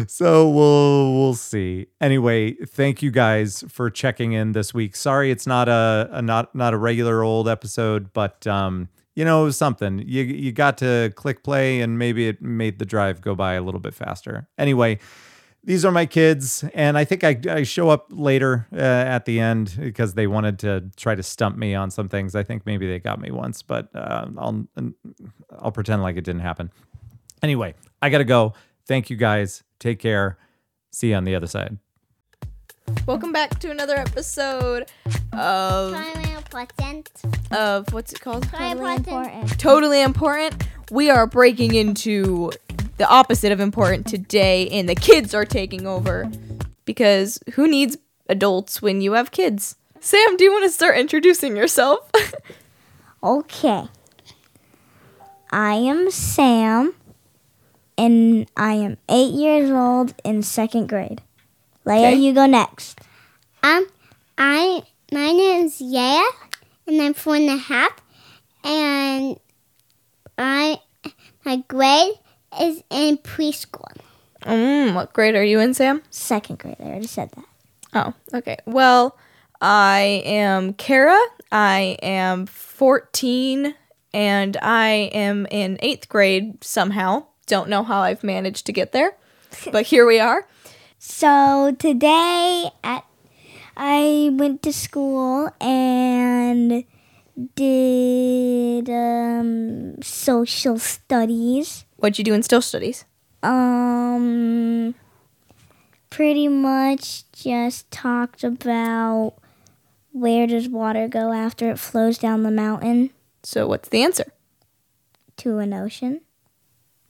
so 0.06 0.48
we'll 0.48 1.12
we'll 1.12 1.34
see. 1.34 1.88
Anyway, 2.02 2.54
thank 2.54 3.02
you 3.02 3.10
guys 3.10 3.64
for 3.68 3.90
checking 3.90 4.34
in 4.34 4.52
this 4.52 4.76
week. 4.76 4.96
Sorry 4.96 5.32
it's 5.32 5.48
not 5.48 5.68
a, 5.68 6.08
a 6.12 6.22
not 6.22 6.54
not 6.54 6.76
a 6.76 6.78
regular 6.78 7.24
old 7.24 7.50
episode, 7.50 8.14
but 8.14 8.46
um 8.46 8.90
you 9.16 9.26
know, 9.26 9.42
it 9.42 9.46
was 9.46 9.58
something. 9.58 10.00
You 10.08 10.24
you 10.24 10.52
got 10.52 10.78
to 10.80 11.12
click 11.16 11.44
play, 11.44 11.82
and 11.82 12.00
maybe 12.00 12.28
it 12.28 12.42
made 12.42 12.80
the 12.80 12.86
drive 12.86 13.22
go 13.22 13.36
by 13.36 13.54
a 13.54 13.62
little 13.62 13.80
bit 13.80 13.94
faster. 13.94 14.48
Anyway, 14.58 15.00
these 15.64 15.84
are 15.86 15.92
my 15.92 16.06
kids, 16.06 16.64
and 16.74 16.98
I 16.98 17.06
think 17.06 17.24
I, 17.24 17.40
I 17.50 17.64
show 17.64 17.90
up 17.90 18.08
later 18.10 18.68
uh, 18.74 18.78
at 18.78 19.26
the 19.26 19.40
end 19.40 19.78
because 19.80 20.14
they 20.14 20.28
wanted 20.28 20.60
to 20.60 20.90
try 20.96 21.14
to 21.14 21.24
stump 21.24 21.58
me 21.58 21.76
on 21.76 21.92
some 21.92 22.10
things. 22.10 22.36
I 22.36 22.44
think 22.44 22.66
maybe 22.66 22.88
they 22.88 23.00
got 23.00 23.20
me 23.20 23.32
once, 23.32 23.62
but 23.62 23.90
uh, 23.94 24.28
I'll 24.38 24.66
I'll 25.60 25.72
pretend 25.72 26.02
like 26.02 26.18
it 26.18 26.24
didn't 26.24 26.42
happen. 26.42 26.72
Anyway, 27.44 27.76
I 28.02 28.10
gotta 28.10 28.24
go. 28.24 28.54
Thank 28.88 29.10
you 29.10 29.18
guys. 29.18 29.64
Take 29.80 30.00
care. 30.00 30.38
See 30.92 31.10
you 31.10 31.16
on 31.16 31.26
the 31.26 31.36
other 31.36 31.48
side. 31.48 31.78
Welcome 33.06 33.32
back 33.32 33.60
to 33.60 33.72
another 33.72 33.96
episode 33.96 34.90
of 35.34 35.94
Totally 35.94 36.31
important. 36.54 37.10
of 37.52 37.92
what's 37.94 38.14
it 38.14 38.22
called? 38.22 38.44
Totally 38.52 38.96
important. 38.96 39.60
Totally 39.60 40.02
important. 40.02 40.64
We 40.90 41.10
are 41.10 41.26
breaking 41.26 41.74
into 41.76 42.52
the 42.98 43.08
opposite 43.08 43.52
of 43.52 43.60
important 43.60 44.06
today, 44.08 44.68
and 44.70 44.88
the 44.88 44.96
kids 44.96 45.34
are 45.34 45.46
taking 45.46 45.88
over 45.88 46.30
because 46.86 47.40
who 47.54 47.68
needs 47.68 47.98
adults 48.28 48.82
when 48.82 49.02
you 49.02 49.14
have 49.14 49.32
kids? 49.32 49.76
Sam, 50.00 50.36
do 50.38 50.44
you 50.44 50.52
want 50.52 50.66
to 50.66 50.70
start 50.70 50.98
introducing 50.98 51.56
yourself? 51.56 52.10
Okay. 53.24 53.84
I 55.52 55.74
am 55.76 56.10
Sam, 56.10 56.96
and 57.96 58.50
I 58.58 58.74
am 58.74 58.98
eight 59.10 59.34
years 59.34 59.70
old 59.70 60.16
in 60.24 60.42
second 60.42 60.90
grade. 60.90 61.22
Leia, 61.86 61.98
Okay. 62.14 62.16
you 62.16 62.34
go 62.34 62.48
next. 62.48 63.00
Um, 63.62 63.86
I 64.40 64.82
my 65.12 65.32
name 65.34 65.66
is 65.68 65.80
Yaya, 65.80 66.24
and 66.92 67.02
I'm 67.02 67.14
four 67.14 67.36
and 67.36 67.50
a 67.50 67.58
half, 67.58 68.02
and 68.64 69.40
I 70.38 70.80
my 71.46 71.58
grade 71.68 72.14
is 72.62 72.84
in 72.90 73.18
preschool. 73.18 73.96
mm, 74.44 74.94
what 74.94 75.14
grade 75.14 75.36
are 75.36 75.44
you 75.44 75.60
in, 75.60 75.74
Sam? 75.74 76.02
Second 76.10 76.60
grade. 76.60 76.76
I 76.80 76.84
already 76.84 77.08
said 77.08 77.32
that. 77.32 77.46
Oh, 77.94 78.38
okay. 78.38 78.58
Well, 78.66 79.18
I 79.62 80.22
am 80.26 80.74
Kara. 80.74 81.20
I 81.52 81.98
am 82.02 82.46
14 82.46 83.76
and 84.14 84.58
I 84.62 85.10
am 85.14 85.46
in 85.52 85.78
eighth 85.82 86.10
grade 86.10 86.64
somehow. 86.64 87.26
Don't 87.48 87.70
know 87.70 87.84
how 87.84 88.02
I've 88.02 88.24
managed 88.24 88.66
to 88.68 88.74
get 88.74 88.92
there, 88.92 89.16
but 89.72 89.88
here 89.88 90.06
we 90.06 90.20
are. 90.20 90.48
So 91.00 91.76
today 91.80 92.70
at 92.84 93.06
I 93.76 94.30
went 94.34 94.62
to 94.64 94.74
school 94.74 95.50
and 95.62 96.84
did 97.56 98.90
um, 98.90 100.02
social 100.02 100.78
studies. 100.78 101.86
What'd 101.98 102.18
you 102.18 102.24
do 102.24 102.34
in 102.34 102.44
still 102.44 102.62
studies? 102.62 103.06
Um, 103.44 104.94
pretty 106.10 106.48
much 106.48 107.32
just 107.32 107.90
talked 107.92 108.44
about 108.44 109.36
where 110.12 110.46
does 110.46 110.68
water 110.68 111.08
go 111.08 111.32
after 111.32 111.72
it 111.72 111.80
flows 111.80 112.18
down 112.18 112.44
the 112.44 112.52
mountain 112.52 113.12
So, 113.44 113.68
what's 113.68 113.90
the 113.90 114.04
answer? 114.04 114.34
to 115.38 115.58
an 115.58 115.74
ocean, 115.74 116.22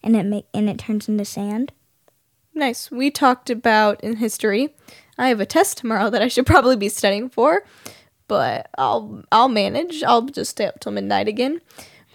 and 0.01 0.15
it 0.15 0.23
make 0.23 0.45
and 0.53 0.69
it 0.69 0.77
turns 0.77 1.09
into 1.09 1.25
sand. 1.25 1.73
Nice. 2.53 2.89
We 2.89 3.11
talked 3.11 3.49
about 3.49 4.01
in 4.01 4.17
history. 4.17 4.73
I 5.17 5.27
have 5.29 5.39
a 5.39 5.45
test 5.45 5.77
tomorrow 5.77 6.09
that 6.09 6.21
I 6.21 6.27
should 6.27 6.45
probably 6.45 6.75
be 6.75 6.89
studying 6.89 7.29
for, 7.29 7.63
but 8.27 8.69
I'll 8.77 9.23
I'll 9.31 9.49
manage. 9.49 10.03
I'll 10.03 10.23
just 10.23 10.51
stay 10.51 10.65
up 10.65 10.79
till 10.79 10.91
midnight 10.91 11.27
again. 11.27 11.61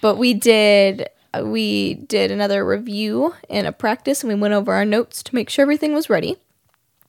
But 0.01 0.17
we 0.17 0.35
did 0.35 1.09
we 1.43 1.95
did 1.95 2.31
another 2.31 2.65
review 2.65 3.35
and 3.51 3.67
a 3.67 3.73
practice, 3.73 4.23
and 4.23 4.33
we 4.33 4.39
went 4.39 4.55
over 4.55 4.73
our 4.73 4.85
notes 4.85 5.23
to 5.25 5.35
make 5.35 5.51
sure 5.51 5.63
everything 5.63 5.95
was 5.95 6.09
ready. 6.11 6.37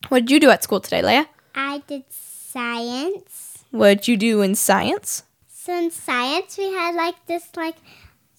What 0.09 0.19
did 0.19 0.31
you 0.31 0.39
do 0.39 0.49
at 0.49 0.63
school 0.63 0.79
today, 0.79 1.01
Leia? 1.01 1.27
I 1.55 1.83
did 1.87 2.03
science. 2.09 3.63
What 3.71 3.97
did 3.99 4.07
you 4.07 4.17
do 4.17 4.41
in 4.41 4.55
science? 4.55 5.23
So 5.47 5.77
in 5.77 5.91
science, 5.91 6.57
we 6.57 6.71
had 6.71 6.95
like 6.95 7.25
this, 7.25 7.49
like, 7.57 7.75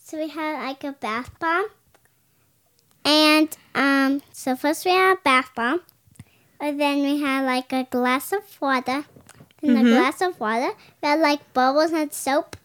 so 0.03 0.17
we 0.19 0.29
had 0.29 0.67
like 0.67 0.83
a 0.85 0.93
bath 0.93 1.31
bomb. 1.39 1.67
And 3.05 3.55
um, 3.75 4.23
so 4.33 4.57
first 4.57 4.85
we 4.85 4.93
had 4.93 5.15
a 5.15 5.21
bath 5.23 5.51
bomb, 5.55 5.83
and 6.61 6.81
then 6.81 7.03
we 7.03 7.21
had 7.21 7.45
like 7.45 7.73
a 7.73 7.85
glass 7.85 8.33
of 8.33 8.43
water. 8.61 9.05
In 9.63 9.75
the 9.75 9.81
Mhm. 9.81 9.91
glass 9.97 10.21
of 10.21 10.39
water, 10.39 10.71
we 11.03 11.09
had 11.09 11.19
like 11.21 11.53
bubbles 11.53 11.91
and 11.93 12.13
soap. 12.13 12.57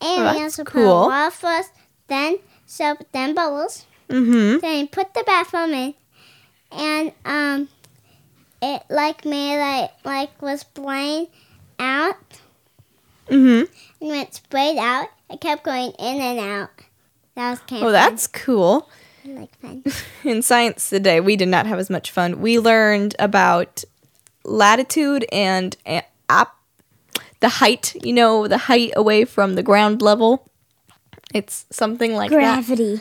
And 0.00 0.26
Oh, 0.28 0.34
we 0.34 0.42
also 0.42 0.64
put 0.64 0.72
cool. 0.72 1.06
water 1.08 1.30
first, 1.30 1.70
then 2.08 2.38
soap, 2.66 3.04
then 3.12 3.34
bubbles. 3.34 3.84
Mm-hmm. 4.08 4.58
Then 4.60 4.88
put 4.88 5.12
the 5.14 5.22
bath 5.24 5.52
bomb 5.52 5.72
in, 5.74 5.94
and 6.72 7.12
um, 7.24 7.68
it 8.60 8.82
like 8.90 9.24
made 9.24 9.58
like 9.60 9.90
like 10.04 10.42
was 10.42 10.64
blowing 10.64 11.28
out 11.78 12.16
Mm-hmm. 13.28 13.70
and 14.00 14.10
when 14.10 14.20
it 14.26 14.34
sprayed 14.34 14.78
out, 14.78 15.08
it 15.30 15.40
kept 15.40 15.62
going 15.62 15.92
in 15.92 16.20
and 16.20 16.40
out. 16.40 16.70
That 17.36 17.50
was 17.50 17.60
kind 17.60 17.84
Oh, 17.84 17.92
that's 17.92 18.26
cool. 18.26 18.88
Like 19.24 19.58
fun. 19.60 19.84
in 20.24 20.42
science 20.42 20.90
today 20.90 21.20
we 21.20 21.36
did 21.36 21.48
not 21.48 21.66
have 21.66 21.78
as 21.78 21.90
much 21.90 22.10
fun. 22.10 22.40
We 22.40 22.58
learned 22.58 23.14
about 23.18 23.84
latitude 24.44 25.26
and 25.32 25.76
ap- 25.86 26.56
the 27.40 27.48
height 27.48 27.94
you 28.04 28.12
know 28.12 28.46
the 28.48 28.58
height 28.58 28.92
away 28.96 29.24
from 29.24 29.54
the 29.54 29.62
ground 29.62 30.02
level. 30.02 30.48
It's 31.32 31.64
something 31.70 32.14
like 32.14 32.30
Gravity. 32.30 33.00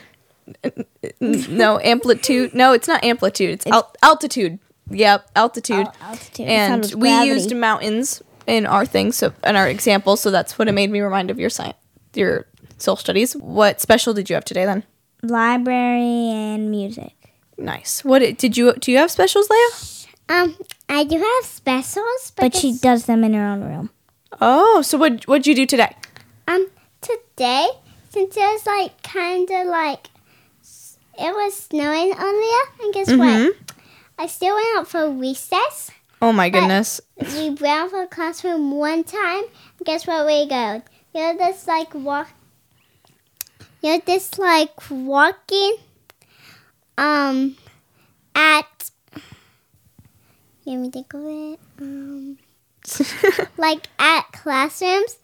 that 0.64 0.86
no 1.22 1.80
amplitude. 1.80 2.54
No 2.54 2.74
it's 2.74 2.88
not 2.88 3.04
amplitude. 3.04 3.50
It's, 3.52 3.68
al- 3.68 3.94
altitude. 4.02 4.60
Yep 4.90 5.30
altitude. 5.36 5.88
Al- 5.88 5.96
altitude. 6.02 6.32
Thought 6.36 6.40
it 6.40 6.50
and 6.50 6.84
we 6.96 7.10
gravity. 7.10 7.30
used 7.32 7.56
mountains 7.56 8.24
in 8.48 8.66
our 8.66 8.86
thing 8.86 9.12
so 9.12 9.32
in 9.46 9.56
our 9.56 9.68
example 9.70 10.18
so 10.18 10.32
that's 10.32 10.58
what 10.58 10.68
it 10.68 10.72
made 10.72 10.90
me 10.90 11.02
remind 11.02 11.30
of 11.30 11.40
your 11.40 11.50
science 11.52 11.78
your 12.16 12.48
soul 12.78 12.96
studies. 12.96 13.34
What 13.36 13.80
special 13.82 14.14
did 14.14 14.30
you 14.30 14.34
have 14.36 14.46
today 14.46 14.66
then 14.66 14.84
library 15.22 16.32
and 16.32 16.70
music. 16.72 17.14
nice 17.58 18.04
what 18.04 18.20
did 18.38 18.56
you 18.58 18.74
do 18.74 18.92
you 18.92 18.98
have 18.98 19.12
specials 19.12 19.48
leia 19.48 20.08
Um, 20.30 20.56
I 20.88 21.04
do 21.04 21.18
have 21.18 21.46
specials, 21.46 22.32
but, 22.36 22.56
she 22.56 22.78
does 22.78 23.06
them 23.06 23.24
in 23.24 23.34
her 23.34 23.46
own 23.46 23.62
room. 23.64 23.90
Oh, 24.40 24.82
so 24.84 24.98
what 24.98 25.26
what'd 25.26 25.48
you 25.48 25.56
do 25.56 25.66
today? 25.66 25.96
Um, 26.48 26.68
today, 27.02 27.68
since 28.10 28.38
it 28.38 28.40
was 28.40 28.66
like 28.66 29.02
kind 29.02 29.50
of 29.50 29.66
like 29.68 30.08
it 31.18 31.34
was 31.34 31.54
snowing 31.58 32.14
earlier, 32.14 32.64
and 32.82 32.94
guess 32.94 33.12
what? 33.12 33.56
I 34.20 34.28
still 34.28 34.54
went 34.54 34.68
out 34.78 34.88
for 34.88 35.10
recess. 35.10 35.90
Oh 36.22 36.32
my 36.32 36.50
goodness. 36.50 37.02
we 37.18 37.50
went 37.50 37.66
out 37.66 37.90
for 37.92 38.06
classroom 38.06 38.72
one 38.72 39.04
time. 39.04 39.44
And 39.78 39.86
guess 39.86 40.06
what 40.06 40.28
we 40.28 40.46
go? 40.48 40.84
You're 41.16 41.36
just 41.36 41.68
like 41.68 41.94
walk. 41.96 42.30
You're 43.82 44.02
just 44.02 44.38
like 44.40 44.90
walking. 44.90 45.76
Um, 46.98 47.56
at. 48.36 48.92
Let 50.66 50.76
me 50.78 50.92
think 50.92 51.14
of 51.14 51.22
it. 51.26 51.60
Um, 51.82 52.38
like 53.58 53.88
at 53.98 54.32
classrooms, 54.34 55.18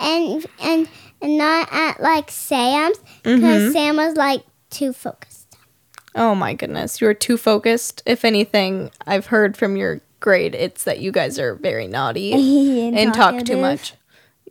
and 0.00 0.46
and 0.60 0.88
and 1.20 1.38
not 1.38 1.68
at 1.70 2.00
like 2.00 2.30
Sam's 2.30 2.98
because 3.22 3.42
Mhm. 3.42 3.72
Sam 3.72 3.96
was 3.96 4.16
like 4.16 4.44
too 4.70 4.92
focused. 4.92 5.56
oh 6.14 6.34
my 6.34 6.54
goodness. 6.54 7.00
You 7.00 7.06
were 7.06 7.14
too 7.14 7.36
focused. 7.36 8.02
If 8.06 8.24
anything, 8.24 8.90
I've 9.06 9.26
heard 9.26 9.56
from 9.56 9.76
your 9.76 10.00
grade 10.20 10.54
it's 10.54 10.84
that 10.84 11.00
you 11.00 11.12
guys 11.12 11.38
are 11.38 11.54
very 11.54 11.86
naughty 11.86 12.32
and 12.96 13.14
talk 13.14 13.44
too 13.44 13.56
much. 13.58 13.94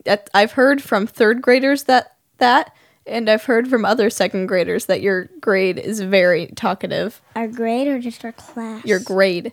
That 0.04 0.30
I've 0.32 0.52
heard 0.52 0.82
from 0.82 1.06
third 1.06 1.42
graders 1.42 1.84
that 1.84 2.14
that 2.38 2.74
and 3.06 3.28
I've 3.28 3.44
heard 3.44 3.68
from 3.68 3.84
other 3.84 4.10
second 4.10 4.46
graders 4.46 4.86
that 4.86 5.00
your 5.00 5.26
grade 5.40 5.78
is 5.78 6.00
very 6.00 6.48
talkative. 6.48 7.20
Our 7.34 7.48
grade 7.48 7.88
or 7.88 7.98
just 7.98 8.24
our 8.24 8.32
class? 8.32 8.84
Your 8.84 9.00
grade. 9.00 9.52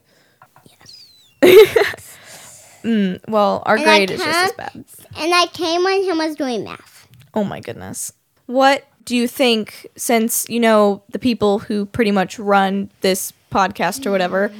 Yes. 0.65 1.05
mm, 2.83 3.19
well, 3.27 3.63
our 3.65 3.75
And 3.75 3.85
grade 3.85 4.11
is 4.11 4.19
just 4.19 4.39
as 4.39 4.51
bad. 4.53 4.85
And 5.17 5.33
I 5.33 5.45
came 5.47 5.83
when 5.83 6.03
him 6.03 6.17
was 6.17 6.35
doing 6.35 6.63
math. 6.63 7.07
Oh 7.33 7.43
my 7.43 7.59
goodness. 7.59 8.13
What 8.45 8.85
do 9.05 9.15
you 9.15 9.27
think, 9.27 9.87
since 9.95 10.45
you 10.49 10.59
know 10.59 11.03
the 11.09 11.19
people 11.19 11.59
who 11.59 11.85
pretty 11.85 12.11
much 12.11 12.39
run 12.39 12.91
this 13.01 13.31
podcast 13.51 14.05
or 14.05 14.11
whatever, 14.11 14.51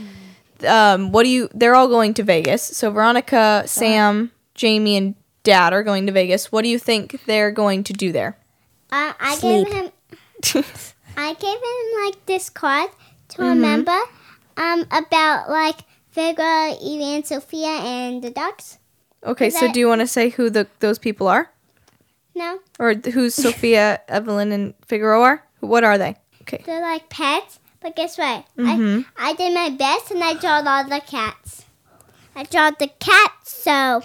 um, 0.68 1.12
what 1.12 1.24
do 1.24 1.30
you, 1.30 1.50
they're 1.54 1.76
all 1.76 1.88
going 1.88 2.14
to 2.16 2.24
Vegas. 2.24 2.64
So 2.64 2.90
Veronica, 2.90 3.64
Sam, 3.66 4.32
Jamie, 4.56 4.96
and 4.98 5.16
Dad 5.44 5.74
are 5.74 5.84
going 5.84 6.06
to 6.06 6.12
Vegas. 6.12 6.52
What 6.52 6.64
do 6.64 6.70
you 6.70 6.80
think 6.80 7.26
they're 7.26 7.52
going 7.52 7.84
to 7.86 7.94
do 7.94 8.12
there? 8.12 8.38
Uh, 8.92 9.14
I 9.20 9.36
Sleep. 9.36 9.68
gave 9.68 9.74
him. 9.74 9.92
I 11.18 11.34
gave 11.34 11.58
him 11.58 12.06
like 12.06 12.26
this 12.26 12.50
card 12.50 12.90
to 13.30 13.38
Mm-hmm. 13.38 13.50
remember 13.50 13.98
um 14.56 14.86
about 14.92 15.50
like 15.50 15.82
Vega, 16.14 16.76
Evie, 16.82 17.16
and 17.16 17.26
Sophia 17.26 17.68
and 17.68 18.24
the 18.24 18.30
ducks. 18.30 18.78
Okay, 19.24 19.50
so 19.50 19.66
that- 19.66 19.74
do 19.74 19.80
you 19.80 19.88
want 19.88 20.02
to 20.02 20.08
say 20.08 20.30
who 20.30 20.50
the 20.50 20.68
those 20.80 21.00
people 21.00 21.28
are? 21.28 21.52
No, 22.36 22.60
Or 22.78 22.94
who's 22.94 23.34
Sophia, 23.34 24.00
Evelyn, 24.08 24.52
and 24.52 24.74
Figaro 24.86 25.24
are? 25.24 25.44
What 25.60 25.84
are 25.84 25.98
they? 25.98 26.16
Okay. 26.44 26.62
they're 26.66 26.82
like 26.82 27.10
pets. 27.10 27.60
But 27.82 27.96
guess 27.96 28.18
what? 28.18 28.46
Mhm. 28.58 29.06
I 29.18 29.30
I 29.30 29.34
did 29.34 29.54
my 29.54 29.70
best 29.72 30.12
and 30.12 30.24
I 30.24 30.34
drew 30.34 30.50
all 30.50 30.84
the 30.88 31.02
cats. 31.02 31.66
I 32.36 32.44
drew 32.44 32.70
the 32.78 32.90
cats, 33.00 33.52
so 33.64 34.04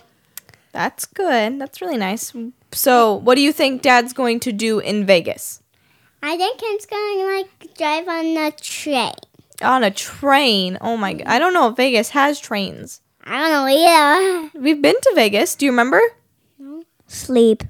That's 0.72 1.04
good. 1.04 1.60
That's 1.60 1.80
really 1.82 1.98
nice. 1.98 2.32
So, 2.72 3.14
what 3.14 3.34
do 3.34 3.42
you 3.42 3.52
think 3.52 3.82
Dad's 3.82 4.12
going 4.12 4.40
to 4.40 4.52
do 4.52 4.78
in 4.78 5.04
Vegas? 5.06 5.62
I 6.22 6.36
think 6.36 6.60
he's 6.60 6.86
going 6.86 7.18
to 7.18 7.26
like 7.36 7.76
drive 7.76 8.08
on 8.08 8.34
the 8.34 8.52
train. 8.60 9.12
On 9.60 9.84
a 9.84 9.90
train. 9.90 10.78
Oh 10.80 10.96
my 10.96 11.14
god. 11.14 11.26
I 11.26 11.38
don't 11.38 11.54
know 11.54 11.68
if 11.68 11.76
Vegas 11.76 12.10
has 12.10 12.40
trains. 12.40 13.00
I 13.24 13.38
don't 13.38 13.50
know 13.50 13.68
either. 13.68 14.50
We've 14.60 14.80
been 14.82 14.94
to 15.00 15.12
Vegas. 15.14 15.54
Do 15.54 15.66
you 15.66 15.72
remember? 15.72 16.00
No. 16.58 16.82
Sleep. 17.06 17.62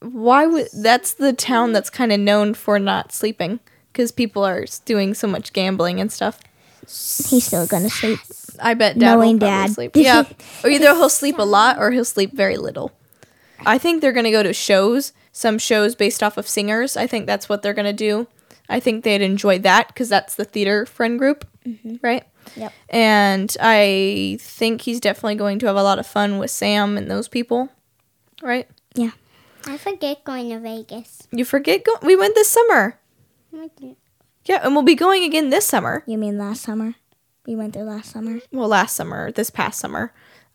Why 0.00 0.46
would 0.46 0.68
that's 0.72 1.14
the 1.14 1.32
town 1.32 1.72
that's 1.72 1.90
kind 1.90 2.12
of 2.12 2.20
known 2.20 2.54
for 2.54 2.78
not 2.78 3.12
sleeping 3.12 3.60
because 3.92 4.10
people 4.12 4.44
are 4.44 4.64
doing 4.84 5.14
so 5.14 5.26
much 5.28 5.52
gambling 5.52 6.00
and 6.00 6.10
stuff. 6.10 6.40
He's 6.82 7.44
still 7.44 7.66
gonna 7.66 7.90
sleep. 7.90 8.18
I 8.60 8.74
bet 8.74 8.98
Dad 8.98 9.14
Knowing 9.14 9.34
will 9.34 9.48
probably 9.48 9.66
Dad. 9.66 9.70
sleep. 9.70 9.90
Yeah, 9.94 10.24
or 10.64 10.70
either 10.70 10.86
he'll 10.94 11.08
sleep 11.08 11.38
a 11.38 11.44
lot 11.44 11.78
or 11.78 11.90
he'll 11.92 12.04
sleep 12.04 12.32
very 12.32 12.56
little. 12.56 12.92
I 13.66 13.78
think 13.78 14.00
they're 14.00 14.12
gonna 14.12 14.30
go 14.30 14.42
to 14.42 14.52
shows, 14.52 15.12
some 15.32 15.58
shows 15.58 15.94
based 15.94 16.22
off 16.22 16.36
of 16.36 16.48
singers. 16.48 16.96
I 16.96 17.06
think 17.06 17.26
that's 17.26 17.48
what 17.48 17.62
they're 17.62 17.74
gonna 17.74 17.92
do. 17.92 18.26
I 18.68 18.80
think 18.80 19.04
they'd 19.04 19.22
enjoy 19.22 19.58
that 19.60 19.88
because 19.88 20.08
that's 20.08 20.34
the 20.34 20.44
theater 20.44 20.86
friend 20.86 21.18
group, 21.18 21.46
mm-hmm. 21.66 21.96
right? 22.02 22.24
Yep. 22.56 22.72
And 22.88 23.56
I 23.60 24.38
think 24.40 24.82
he's 24.82 25.00
definitely 25.00 25.36
going 25.36 25.58
to 25.60 25.66
have 25.66 25.76
a 25.76 25.82
lot 25.82 25.98
of 25.98 26.06
fun 26.06 26.38
with 26.38 26.50
Sam 26.50 26.96
and 26.96 27.10
those 27.10 27.28
people, 27.28 27.68
right? 28.42 28.68
Yeah. 28.94 29.10
I 29.66 29.76
forget 29.78 30.24
going 30.24 30.50
to 30.50 30.58
Vegas. 30.58 31.28
You 31.30 31.44
forget 31.44 31.84
go- 31.84 31.98
we 32.02 32.16
went 32.16 32.34
this 32.34 32.48
summer. 32.48 32.98
Yeah, 34.44 34.60
and 34.62 34.74
we'll 34.74 34.82
be 34.82 34.94
going 34.94 35.22
again 35.22 35.50
this 35.50 35.66
summer. 35.66 36.02
You 36.06 36.18
mean 36.18 36.36
last 36.36 36.62
summer? 36.62 36.94
We 37.46 37.54
went 37.54 37.74
there 37.74 37.84
last 37.84 38.10
summer. 38.10 38.40
Well, 38.50 38.68
last 38.68 38.96
summer, 38.96 39.30
this 39.30 39.50
past 39.50 39.78
summer. 39.78 40.12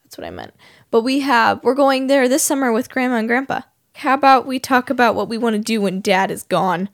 That's 0.07 0.17
what 0.17 0.25
I 0.25 0.29
meant. 0.29 0.53
But 0.89 1.01
we 1.01 1.19
have 1.19 1.61
we're 1.65 1.75
going 1.75 2.07
there 2.07 2.29
this 2.29 2.41
summer 2.41 2.71
with 2.71 2.89
grandma 2.89 3.15
and 3.17 3.27
grandpa. 3.27 3.61
How 3.95 4.13
about 4.13 4.45
we 4.45 4.57
talk 4.57 4.89
about 4.89 5.15
what 5.15 5.27
we 5.27 5.37
want 5.37 5.55
to 5.55 5.61
do 5.61 5.81
when 5.81 5.99
dad 5.99 6.31
is 6.31 6.43
gone 6.43 6.87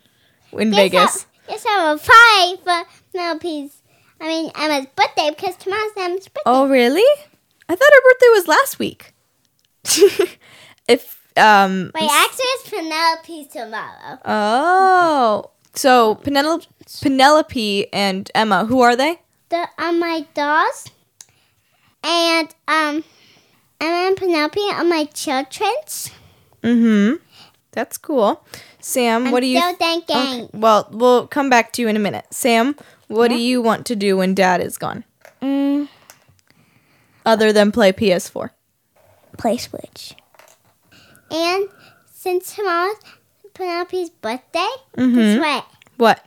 in 0.51 0.72
Vegas? 0.72 1.27
Yes, 1.48 1.63
I 1.67 1.70
have 1.70 2.00
a 2.00 2.01
pie 2.01 2.63
for 2.63 2.89
Penelope's. 3.12 3.84
I 4.20 4.27
mean 4.27 4.51
Emma's 4.58 4.88
birthday 4.96 5.29
because 5.29 5.55
tomorrow's 5.58 5.91
Emma's 5.96 6.27
birthday. 6.27 6.41
Oh, 6.48 6.67
really? 6.67 7.05
I 7.70 7.75
thought 7.75 7.91
her 7.93 8.12
birthday 8.12 8.27
was 8.29 8.48
last 8.48 8.79
week. 8.79 9.13
if 10.88 11.22
um 11.38 11.91
Wait, 11.93 12.10
actually, 12.10 12.46
it's 12.46 12.70
Penelope's 12.70 13.53
tomorrow. 13.53 14.20
Oh. 14.25 15.51
So 15.75 16.15
Penelope 16.15 16.65
Penelope 17.01 17.93
and 17.93 18.32
Emma, 18.34 18.65
who 18.65 18.82
are 18.82 18.96
they? 18.96 19.20
The 19.50 19.67
are 19.77 19.91
my 19.91 20.25
dolls, 20.34 20.88
and 22.03 22.53
um, 22.67 23.03
and 23.79 24.15
Penelope 24.17 24.60
on 24.60 24.89
my 24.89 25.05
children's. 25.05 26.12
Mm-hmm. 26.62 27.15
That's 27.72 27.98
cool. 27.98 28.45
Sam, 28.79 29.31
what 29.31 29.39
do 29.41 29.48
you 29.48 29.60
still 29.60 29.75
thinking. 29.75 30.15
Okay, 30.15 30.50
Well, 30.53 30.88
we'll 30.91 31.27
come 31.27 31.50
back 31.50 31.72
to 31.74 31.81
you 31.81 31.88
in 31.88 31.95
a 31.95 32.00
minute. 32.00 32.25
Sam, 32.31 32.75
what 33.07 33.29
do 33.29 33.36
you 33.36 33.62
want 33.62 33.86
to 33.88 33.95
do 33.95 34.17
when 34.17 34.36
dad 34.36 34.62
is 34.62 34.77
gone? 34.77 35.03
Mm, 35.41 35.88
Other 37.25 37.51
than 37.53 37.72
play 37.72 37.91
PS4. 37.93 38.50
play 39.38 39.57
Switch. 39.57 40.13
And 41.31 41.67
since 42.12 42.55
tomorrow's 42.55 42.98
Penelope's 43.53 44.10
birthday, 44.10 44.69
Mm-hmm. 44.98 45.15
guess 45.15 45.39
what? 45.39 45.65
What? 45.98 46.25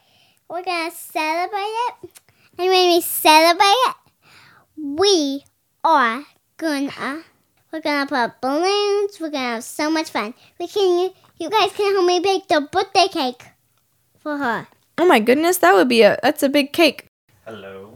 We're 0.50 0.64
gonna 0.64 0.90
celebrate 0.90 1.58
it. 1.88 1.94
And 2.58 2.68
when 2.68 2.88
we 2.94 3.00
celebrate 3.00 3.64
it, 3.88 3.96
we 4.78 5.44
are 5.86 6.24
gonna 6.56 7.22
we're 7.72 7.80
gonna 7.80 8.06
put 8.06 8.40
balloons. 8.40 9.20
We're 9.20 9.30
gonna 9.30 9.54
have 9.54 9.64
so 9.64 9.90
much 9.90 10.10
fun. 10.10 10.34
We 10.58 10.66
can 10.66 11.10
you 11.38 11.50
guys 11.50 11.72
can 11.72 11.94
help 11.94 12.06
me 12.06 12.20
bake 12.20 12.48
the 12.48 12.60
birthday 12.60 13.06
cake 13.08 13.44
for 14.18 14.36
her. 14.38 14.66
Oh 14.98 15.06
my 15.06 15.20
goodness, 15.20 15.58
that 15.58 15.74
would 15.74 15.88
be 15.88 16.02
a 16.02 16.18
that's 16.22 16.42
a 16.42 16.48
big 16.48 16.72
cake. 16.72 17.06
Hello. 17.44 17.92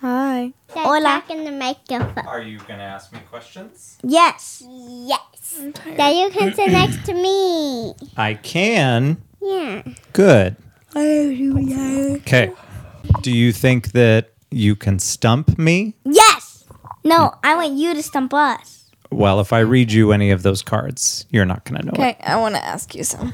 Hi. 0.00 0.54
That's 0.68 0.80
Hola. 0.80 1.00
talking 1.20 1.44
to 1.44 1.50
microphone. 1.50 2.26
Are 2.26 2.40
you 2.40 2.56
going 2.60 2.78
to 2.78 2.84
ask 2.84 3.12
me 3.12 3.18
questions? 3.28 3.98
Yes. 4.02 4.64
Yes. 4.66 5.60
That 5.98 6.16
you 6.16 6.30
can 6.30 6.54
sit 6.54 6.72
next 6.72 7.04
to 7.04 7.12
me. 7.12 7.92
I 8.16 8.32
can. 8.32 9.20
Yeah. 9.42 9.82
Good. 10.14 10.56
Okay. 10.96 12.52
Do 13.20 13.30
you 13.30 13.52
think 13.52 13.92
that 13.92 14.32
you 14.50 14.74
can 14.74 14.98
stump 14.98 15.58
me? 15.58 15.96
Yes. 16.04 16.29
No, 17.04 17.30
mm. 17.30 17.38
I 17.42 17.54
want 17.56 17.72
you 17.78 17.94
to 17.94 18.02
stump 18.02 18.32
us. 18.34 18.90
Well, 19.10 19.40
if 19.40 19.52
I 19.52 19.60
read 19.60 19.90
you 19.92 20.12
any 20.12 20.30
of 20.30 20.42
those 20.42 20.62
cards, 20.62 21.26
you're 21.30 21.44
not 21.44 21.64
going 21.64 21.80
to 21.80 21.86
know 21.86 21.92
it. 21.92 21.98
Okay, 21.98 22.16
I 22.24 22.36
want 22.36 22.54
to 22.54 22.64
ask 22.64 22.94
you 22.94 23.02
some. 23.02 23.32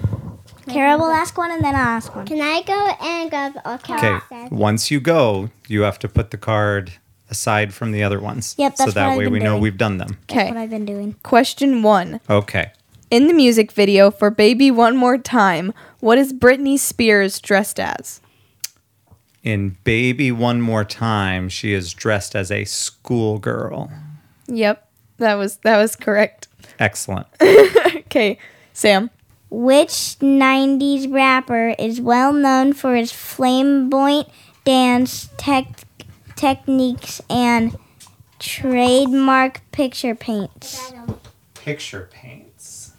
Kara 0.69 0.97
will 0.97 1.11
ask 1.13 1.37
one 1.37 1.51
and 1.51 1.63
then 1.63 1.75
I'll 1.75 1.81
ask 1.83 2.15
one. 2.17 2.27
Can 2.27 2.41
I 2.41 2.63
go 2.63 2.97
and 3.01 3.31
grab 3.31 3.57
a 3.65 3.75
Okay. 3.75 4.19
card? 4.29 4.51
Once 4.51 4.91
you 4.91 5.01
go, 5.01 5.51
you 5.69 5.83
have 5.83 5.99
to 6.01 6.09
put 6.09 6.31
the 6.31 6.39
card 6.39 6.93
aside 7.31 7.75
from 7.75 7.93
the 7.93 8.03
other 8.03 8.19
ones. 8.21 8.55
Yep, 8.59 8.77
So 8.77 8.85
that's 8.85 8.95
that 8.95 9.05
what 9.07 9.13
I've 9.13 9.19
way 9.19 9.25
been 9.25 9.33
we 9.35 9.39
know 9.41 9.51
doing. 9.53 9.63
we've 9.63 9.77
done 9.77 9.99
them. 9.99 10.19
That's 10.29 10.33
Okay. 10.41 10.49
what 10.49 10.57
I've 10.57 10.71
been 10.71 10.85
doing. 10.87 11.15
Question 11.23 11.83
1. 11.83 12.21
Okay. 12.31 12.73
In 13.11 13.29
the 13.29 13.35
music 13.35 13.71
video 13.71 14.11
for 14.11 14.31
Baby 14.31 14.71
One 14.71 14.97
More 14.97 15.19
Time, 15.19 15.73
what 16.01 16.19
is 16.19 16.33
Britney 16.33 16.79
Spears 16.79 17.39
dressed 17.41 17.79
as? 17.79 18.21
In 19.47 19.77
Baby 19.85 20.33
One 20.33 20.61
More 20.61 20.85
Time, 20.85 21.49
she 21.49 21.73
is 21.73 21.95
dressed 21.95 22.35
as 22.35 22.51
a 22.51 22.65
schoolgirl. 22.65 23.93
Yep. 24.49 24.89
That 25.19 25.35
was 25.35 25.59
that 25.59 25.77
was 25.79 25.95
correct. 25.95 26.49
Excellent. 26.81 27.29
Okay, 28.07 28.39
Sam. 28.73 29.11
Which 29.51 29.91
90s 30.21 31.13
rapper 31.13 31.75
is 31.79 32.01
well 32.01 32.33
known 32.33 32.73
for 32.73 32.95
his 32.97 33.13
flamboyant 33.13 34.29
dance 34.65 35.29
tech 35.37 35.67
techniques 36.35 37.21
and 37.29 37.77
trademark 38.39 39.61
picture 39.71 40.15
paints? 40.15 40.93
Picture 41.55 42.09
paints. 42.11 42.93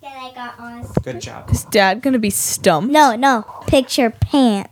That 0.00 0.16
I 0.16 0.34
got 0.34 0.58
on. 0.58 0.86
Good 1.02 1.20
job. 1.20 1.50
Is 1.50 1.64
dad 1.66 2.00
going 2.02 2.14
to 2.14 2.18
be 2.18 2.30
stumped? 2.30 2.90
No, 2.90 3.14
no, 3.14 3.42
picture 3.66 4.10
pants. 4.10 4.71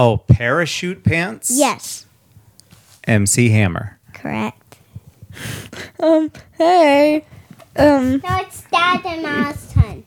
Oh, 0.00 0.16
parachute 0.16 1.02
pants? 1.02 1.50
Yes, 1.52 2.06
MC 3.04 3.48
Hammer. 3.50 3.98
correct. 4.14 4.76
Um, 6.00 6.30
hey. 6.56 7.24
Um, 7.76 8.18
No, 8.24 8.36
it's 8.40 8.62
Dad 8.70 9.04
and 9.04 9.22
Mom's 9.22 9.72
turn. 9.72 10.04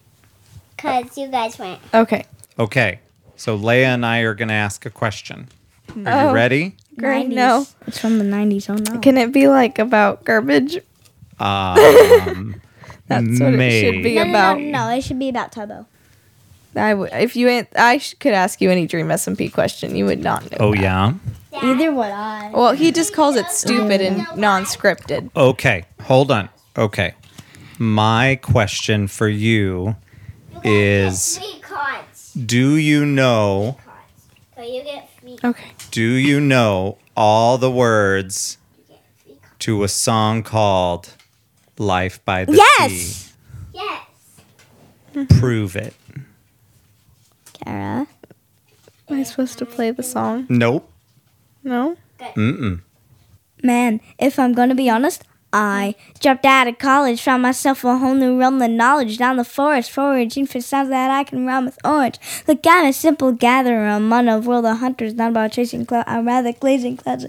Because 0.76 1.18
you 1.18 1.28
guys 1.28 1.60
went. 1.60 1.80
okay. 1.94 2.24
Okay. 2.58 3.00
So 3.36 3.58
Leia 3.58 3.88
and 3.94 4.06
I 4.06 4.20
are 4.20 4.34
going 4.34 4.48
to 4.48 4.54
ask 4.54 4.86
a 4.86 4.90
question. 4.90 5.50
Are 5.90 5.94
Oh. 6.08 6.28
you 6.30 6.34
ready? 6.36 6.76
Great. 6.98 7.28
90s. 7.30 7.34
No. 7.34 7.68
It's 7.88 8.00
from 8.00 8.18
the 8.20 8.24
90s. 8.26 8.70
Oh 8.70 8.76
no. 8.94 9.00
Can 9.02 9.18
it 9.18 9.34
be 9.34 9.48
like 9.50 9.80
about 9.80 10.24
garbage? 10.24 10.78
Um, 11.40 12.62
That's 13.08 13.40
what 13.42 13.54
it 13.56 13.82
should 13.82 14.04
be 14.04 14.16
no, 14.16 14.24
no, 14.24 14.30
about. 14.30 14.60
no, 14.60 14.70
no, 14.88 14.90
it 14.96 15.02
should 15.04 15.20
be 15.20 15.28
about 15.30 15.52
Tubbo. 15.52 15.86
I 16.76 16.94
would 16.94 17.10
if 17.14 17.36
you 17.36 17.50
an- 17.50 17.68
I 17.76 17.98
sh- 17.98 18.16
could 18.20 18.34
ask 18.34 18.62
you 18.62 18.70
any 18.72 18.88
Dream 18.88 19.08
SMP 19.08 19.52
question, 19.52 19.96
you 19.96 20.06
would 20.06 20.24
not 20.24 20.50
know. 20.52 20.58
oh, 20.60 20.72
that. 20.74 20.82
yeah. 20.82 21.14
Either 21.54 21.92
would 21.94 22.06
I. 22.12 22.50
Well, 22.54 22.72
he 22.74 22.92
just 22.94 23.14
calls 23.14 23.36
it 23.36 23.46
stupid 23.48 24.00
and 24.02 24.26
non-scripted. 24.38 25.30
Okay. 25.36 25.84
Hold 26.04 26.32
on. 26.32 26.48
Okay. 26.78 27.14
My 27.78 28.40
question 28.42 29.08
for 29.08 29.28
you 29.28 29.96
is 30.64 31.40
Do 32.46 32.76
you 32.78 33.06
know, 33.06 33.78
So 34.56 34.62
you 34.64 34.84
get 34.84 35.10
three 35.20 35.38
Okay. 35.44 35.72
do 35.92 36.02
you 36.04 36.40
know 36.40 36.98
all 37.18 37.58
the 37.58 37.70
words 37.72 38.58
to 39.60 39.84
a 39.84 39.88
song 39.88 40.44
called 40.44 41.10
Life 41.78 42.24
by 42.24 42.46
the 42.46 42.54
Yes! 42.54 42.92
Sea? 42.92 43.32
Yes. 43.74 44.02
Hmm. 45.14 45.26
Prove 45.40 45.76
it. 45.76 45.94
Kara. 47.64 48.08
Am 49.10 49.20
I 49.20 49.24
supposed 49.24 49.58
to 49.60 49.66
play 49.66 49.92
the 49.92 50.04
song? 50.04 50.46
Nope. 50.50 50.90
No. 51.64 51.98
Mm-mm. 52.36 52.82
Man, 53.64 54.00
if 54.20 54.40
I'm 54.40 54.54
gonna 54.54 54.76
be 54.76 54.90
honest, 54.90 55.24
I 55.54 55.96
dropped 56.20 56.46
out 56.46 56.68
of 56.68 56.78
college, 56.78 57.22
found 57.22 57.42
myself 57.42 57.84
a 57.84 57.98
whole 57.98 58.14
new 58.14 58.40
realm 58.40 58.62
of 58.62 58.72
knowledge 58.72 59.18
down 59.18 59.38
the 59.38 59.44
forest, 59.44 59.92
foraging 59.92 60.46
for 60.46 60.62
sounds 60.62 60.90
that 60.90 61.12
I 61.12 61.24
can 61.24 61.46
rhyme 61.46 61.66
with 61.66 61.78
orange. 61.84 62.20
Look, 62.48 62.60
I'm 62.66 62.86
a 62.86 62.94
simple 62.94 63.32
gatherer 63.32 63.88
among 63.88 64.30
a 64.30 64.40
world 64.40 64.66
of 64.66 64.78
hunters, 64.78 65.14
not 65.14 65.32
about 65.32 65.52
chasing 65.52 65.86
clouds. 65.86 66.06
I'm 66.08 66.26
rather 66.26 66.54
glazing 66.54 66.98
clouds. 66.98 67.26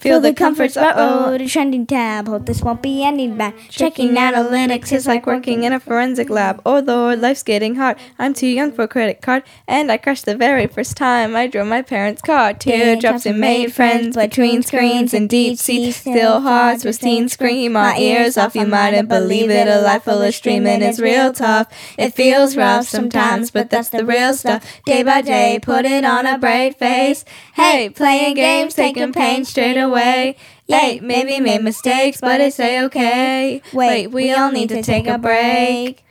Feel 0.00 0.20
the 0.20 0.32
comforts, 0.32 0.76
uh 0.76 0.92
oh, 0.96 1.38
the 1.38 1.46
trending 1.46 1.86
tab. 1.86 2.26
Hope 2.26 2.46
this 2.46 2.62
won't 2.62 2.82
be 2.82 3.04
ending 3.04 3.36
bad. 3.36 3.54
Checking 3.68 4.14
analytics 4.14 4.92
is 4.92 5.06
like 5.06 5.26
working 5.26 5.62
in 5.64 5.72
a 5.72 5.80
forensic 5.80 6.30
lab. 6.30 6.60
Oh 6.66 6.80
Lord, 6.80 7.20
life's 7.20 7.42
getting 7.42 7.76
hard. 7.76 7.98
I'm 8.18 8.34
too 8.34 8.46
young 8.46 8.72
for 8.72 8.86
credit 8.88 9.20
card, 9.20 9.44
and 9.68 9.92
I 9.92 9.96
crashed 9.96 10.24
the 10.24 10.36
very 10.36 10.66
first 10.66 10.96
time 10.96 11.36
I 11.36 11.46
drove 11.46 11.68
my 11.68 11.82
parents' 11.82 12.22
car. 12.22 12.54
Teardrops 12.54 13.26
and 13.26 13.38
made 13.38 13.72
friends 13.72 14.16
between 14.16 14.62
screens 14.62 15.14
and 15.14 15.28
deep 15.28 15.58
sea. 15.58 15.92
Still 15.92 16.40
hearts 16.40 16.84
with 16.84 16.98
teen 16.98 17.28
my 17.68 17.96
ears 17.98 18.38
off. 18.38 18.54
You 18.54 18.66
mightn't 18.66 19.08
believe 19.08 19.50
it. 19.50 19.68
A 19.68 19.80
life 19.80 20.04
full 20.04 20.22
of 20.22 20.34
streaming 20.34 20.82
is 20.82 21.00
real 21.00 21.32
tough. 21.32 21.68
It 21.98 22.14
feels 22.14 22.56
rough 22.56 22.86
sometimes, 22.86 23.50
but 23.50 23.70
that's 23.70 23.90
the 23.90 24.04
real 24.04 24.34
stuff. 24.34 24.64
Day 24.86 25.02
by 25.02 25.22
day, 25.22 25.58
put 25.60 25.84
it 25.84 26.04
on 26.04 26.26
a 26.26 26.38
brave 26.38 26.76
face. 26.76 27.24
Hey, 27.54 27.90
playing 27.90 28.34
games, 28.34 28.74
taking 28.74 29.12
pain 29.12 29.44
straight 29.44 29.78
away. 29.78 30.36
Yay, 30.66 31.00
maybe 31.00 31.40
made 31.40 31.62
mistakes, 31.62 32.20
but 32.20 32.40
it's 32.40 32.60
a 32.60 32.84
okay. 32.84 33.60
Wait, 33.72 34.06
we 34.08 34.32
all 34.32 34.52
need 34.52 34.68
to 34.68 34.82
take 34.82 35.06
a 35.08 35.18
break. 35.18 36.04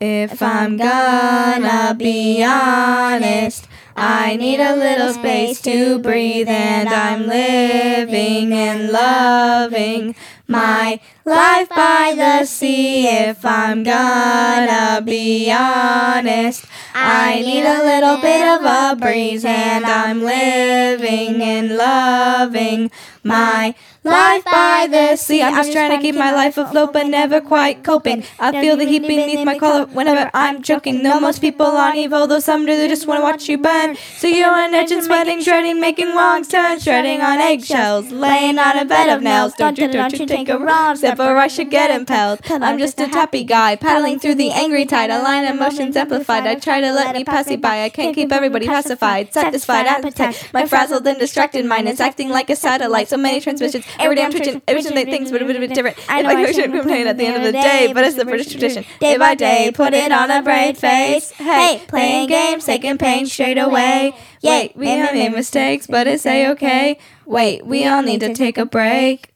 If 0.00 0.42
I'm 0.42 0.76
gonna 0.76 1.94
be 1.96 2.44
honest, 2.44 3.68
I 3.96 4.34
need 4.34 4.58
a 4.58 4.74
little 4.74 5.12
space 5.12 5.62
to 5.62 6.00
breathe, 6.00 6.48
and 6.48 6.88
I'm 6.88 7.28
living 7.28 8.52
and 8.52 8.90
loving 8.90 10.16
my 10.46 11.00
life 11.24 11.68
by 11.70 12.14
the 12.16 12.44
sea. 12.44 13.06
If 13.08 13.44
I'm 13.44 13.82
gonna 13.82 15.02
be 15.02 15.50
honest, 15.50 16.66
I 16.94 17.40
need 17.40 17.64
a 17.64 17.82
little 17.82 18.20
bit 18.20 18.46
of 18.46 18.64
a 18.64 18.96
breeze, 19.00 19.44
and 19.44 19.84
I'm 19.84 20.22
living 20.22 21.42
and 21.42 21.76
loving 21.76 22.90
my 23.24 23.74
life 24.02 24.44
by 24.44 24.86
the 24.90 25.16
sea. 25.16 25.42
I'm 25.42 25.54
just 25.54 25.72
trying 25.72 25.90
to 25.96 25.98
keep 25.98 26.14
my 26.14 26.32
life 26.32 26.58
afloat, 26.58 26.92
but 26.92 27.06
never 27.06 27.40
quite 27.40 27.82
coping. 27.82 28.22
I 28.38 28.52
feel 28.52 28.76
the 28.76 28.84
heat 28.84 29.02
beneath 29.02 29.44
my 29.44 29.58
collar 29.58 29.86
whenever 29.86 30.30
I'm 30.34 30.62
joking. 30.62 31.02
Though 31.02 31.20
most 31.20 31.40
people 31.40 31.66
aren't 31.66 31.96
evil, 31.96 32.26
though 32.26 32.38
some 32.40 32.66
do, 32.66 32.76
they 32.76 32.88
just 32.88 33.06
want 33.06 33.18
to 33.20 33.22
watch 33.22 33.48
you 33.48 33.58
burn. 33.58 33.96
So 34.18 34.26
you're 34.26 34.48
an 34.48 34.74
edge 34.74 34.92
and 34.92 35.02
sweating, 35.02 35.42
shredding, 35.42 35.80
making 35.80 36.14
wrongs 36.14 36.48
turn, 36.48 36.78
shredding 36.80 37.20
on 37.20 37.38
eggshells, 37.38 38.10
laying 38.12 38.58
on 38.58 38.78
a 38.78 38.84
bed 38.84 39.08
of 39.08 39.22
nails. 39.22 39.54
Don't 39.54 39.78
you, 39.78 39.88
don't 39.90 40.12
you 40.18 40.26
take 40.26 40.48
a 40.48 40.58
wrong 40.58 40.96
step, 40.96 41.18
or 41.18 41.36
I 41.38 41.48
should 41.48 41.70
get 41.70 41.90
impelled. 41.90 42.40
I'm 42.50 42.78
just 42.78 43.00
a 43.00 43.06
happy 43.06 43.44
guy, 43.44 43.76
paddling 43.76 44.18
through 44.18 44.34
the 44.36 44.50
angry 44.50 44.84
tide. 44.84 45.10
A 45.10 45.22
line 45.22 45.44
of 45.44 45.56
emotions 45.56 45.96
amplified. 45.96 46.46
I 46.46 46.56
try 46.56 46.80
to 46.80 46.92
let 46.92 47.14
me 47.14 47.24
pass 47.24 47.50
you 47.50 47.56
by. 47.56 47.84
I 47.84 47.88
can't 47.88 48.14
keep 48.14 48.32
everybody 48.32 48.66
pacified, 48.66 49.32
satisfied 49.32 49.86
appetite. 49.86 50.50
My 50.52 50.66
frazzled 50.66 51.06
and 51.06 51.18
distracted 51.18 51.64
mind 51.64 51.88
is 51.88 52.00
acting 52.00 52.28
like 52.28 52.50
a 52.50 52.56
satellite. 52.56 53.08
So 53.14 53.18
many 53.18 53.40
transmissions, 53.40 53.86
every 54.00 54.16
day 54.16 54.24
I'm 54.24 54.32
twitching, 54.32 54.60
every 54.66 54.82
day 54.82 55.04
things, 55.04 55.30
but 55.30 55.40
a 55.40 55.44
bit 55.44 55.72
different. 55.72 55.96
I 56.08 56.22
know 56.22 56.30
I 56.30 56.50
shouldn't 56.50 56.74
complain 56.74 57.06
at 57.06 57.16
the 57.16 57.26
end 57.26 57.36
of 57.36 57.44
the 57.44 57.52
day, 57.52 57.92
but 57.94 58.04
it's 58.04 58.16
the 58.16 58.24
British 58.24 58.48
tradition. 58.48 58.84
Day 58.98 59.16
by 59.18 59.36
day, 59.36 59.70
put 59.72 59.94
it 59.94 60.10
on 60.10 60.32
a 60.32 60.42
brave 60.42 60.76
face. 60.76 61.30
Hey, 61.30 61.80
playing 61.86 62.26
games, 62.26 62.64
taking 62.64 62.98
pain 62.98 63.26
straight 63.26 63.56
away. 63.56 64.16
Wait, 64.42 64.74
we 64.74 64.88
all 65.00 65.12
made 65.12 65.30
mistakes, 65.30 65.86
but 65.86 66.08
it's 66.08 66.26
a 66.26 66.50
okay. 66.50 66.98
Wait, 67.24 67.64
we 67.64 67.86
all 67.86 68.02
need 68.02 68.18
to 68.18 68.34
take 68.34 68.58
a 68.58 68.66
break. 68.66 69.32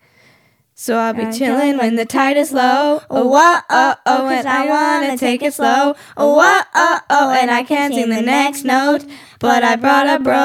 So 0.75 0.97
I'll 0.97 1.15
be 1.15 1.31
chilling 1.31 1.79
when 1.79 1.95
the 1.95 2.05
tide 2.05 2.37
is 2.37 2.51
low. 2.53 3.03
Oh, 3.09 3.29
whoa, 3.29 3.61
oh, 3.71 3.95
oh, 3.95 3.97
oh, 4.07 4.29
and 4.29 4.49
I 4.49 4.67
wanna 4.67 5.17
take 5.17 5.43
it 5.43 5.55
slow. 5.55 5.95
Oh, 6.17 6.35
whoa, 6.35 6.63
oh, 6.75 7.01
oh, 7.11 7.31
and 7.31 7.49
I 7.49 7.63
can't 7.63 7.95
sing 7.95 8.11
the 8.11 8.23
next 8.23 8.65
note, 8.65 9.05
but 9.39 9.63
I 9.63 9.77
brought 9.77 10.09
a 10.09 10.19
bro. 10.19 10.39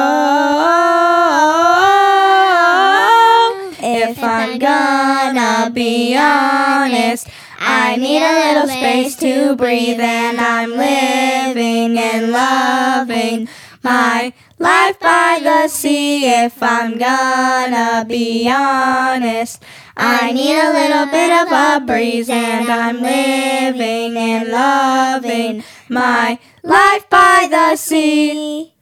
If 3.85 4.23
I'm 4.23 4.59
gonna 4.59 5.69
be 5.69 6.15
honest, 6.15 7.27
I 7.59 7.97
need 7.97 8.23
a 8.23 8.53
little 8.53 8.69
space 8.69 9.17
to 9.17 9.57
breathe, 9.57 9.99
and 9.99 10.39
I'm 10.39 10.71
living 10.71 11.97
and 11.97 12.31
loving 12.31 13.49
my 13.83 14.31
life 14.57 14.97
by 15.01 15.41
the 15.43 15.67
sea. 15.67 16.25
If 16.25 16.63
I'm 16.63 16.97
gonna 16.97 18.05
be 18.07 18.49
honest, 18.49 19.61
I 19.97 20.31
need 20.31 20.57
a 20.57 20.71
little 20.71 21.07
bit 21.07 21.31
of 21.41 21.51
a 21.51 21.85
breeze, 21.85 22.29
and 22.29 22.69
I'm 22.69 23.01
living 23.01 24.15
and 24.15 24.49
loving 24.49 25.63
my 25.89 26.39
life 26.63 27.09
by 27.09 27.47
the 27.51 27.75
sea. 27.75 28.73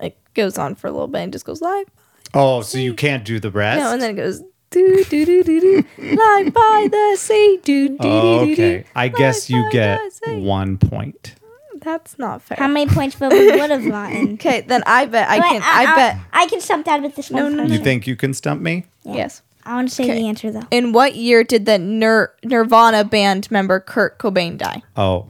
It 0.00 0.16
goes 0.34 0.58
on 0.58 0.74
for 0.74 0.88
a 0.88 0.90
little 0.90 1.06
bit 1.06 1.20
and 1.20 1.32
just 1.32 1.44
goes 1.44 1.62
live. 1.62 1.86
Oh, 2.34 2.62
so 2.62 2.78
you 2.78 2.94
can't 2.94 3.24
do 3.24 3.38
the 3.40 3.50
rest? 3.50 3.80
No, 3.80 3.92
and 3.92 4.02
then 4.02 4.10
it 4.10 4.16
goes 4.16 4.40
do 4.70 5.04
do 5.04 5.24
do 5.24 5.42
do 5.44 5.60
do 5.60 5.84
live 5.98 6.52
by 6.52 6.88
the 6.90 7.16
sea 7.18 7.60
do 7.62 7.90
do 7.90 7.96
do 7.96 8.46
do. 8.46 8.52
okay. 8.52 8.84
I 8.96 9.08
guess 9.08 9.48
you 9.48 9.64
get 9.70 10.00
one 10.26 10.78
point. 10.78 11.36
That's 11.80 12.18
not 12.18 12.42
fair. 12.42 12.56
How 12.58 12.66
many 12.66 12.90
points 12.90 13.20
will 13.20 13.28
we 13.30 13.50
would 13.60 13.70
have 13.70 13.86
gotten? 13.86 14.34
Okay, 14.34 14.62
then 14.62 14.82
I 14.86 15.04
bet 15.06 15.28
I 15.28 15.38
Wait, 15.38 15.42
can. 15.48 15.62
Uh, 15.62 15.64
I 15.64 15.84
uh, 15.92 15.94
bet 15.96 16.18
I 16.32 16.46
can 16.46 16.60
stump 16.60 16.88
out 16.88 17.02
with 17.02 17.14
this 17.14 17.30
No, 17.30 17.44
one. 17.44 17.56
no, 17.56 17.62
first. 17.64 17.72
You 17.74 17.78
think 17.80 18.06
you 18.06 18.16
can 18.16 18.34
stump 18.34 18.60
me? 18.62 18.86
yes. 19.04 19.42
I 19.66 19.76
want 19.76 19.88
to 19.88 19.94
say 19.94 20.04
Okay. 20.04 20.14
the 20.16 20.28
answer 20.28 20.50
though. 20.50 20.62
In 20.70 20.92
what 20.92 21.14
year 21.14 21.42
did 21.42 21.64
the 21.66 21.78
Nir- 21.78 22.32
Nirvana 22.44 23.02
band 23.04 23.50
member 23.50 23.80
Kurt 23.80 24.18
Cobain 24.18 24.58
die? 24.58 24.82
Oh, 24.96 25.28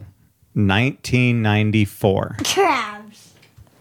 1994. 0.53 2.37
Crabs. 2.43 3.33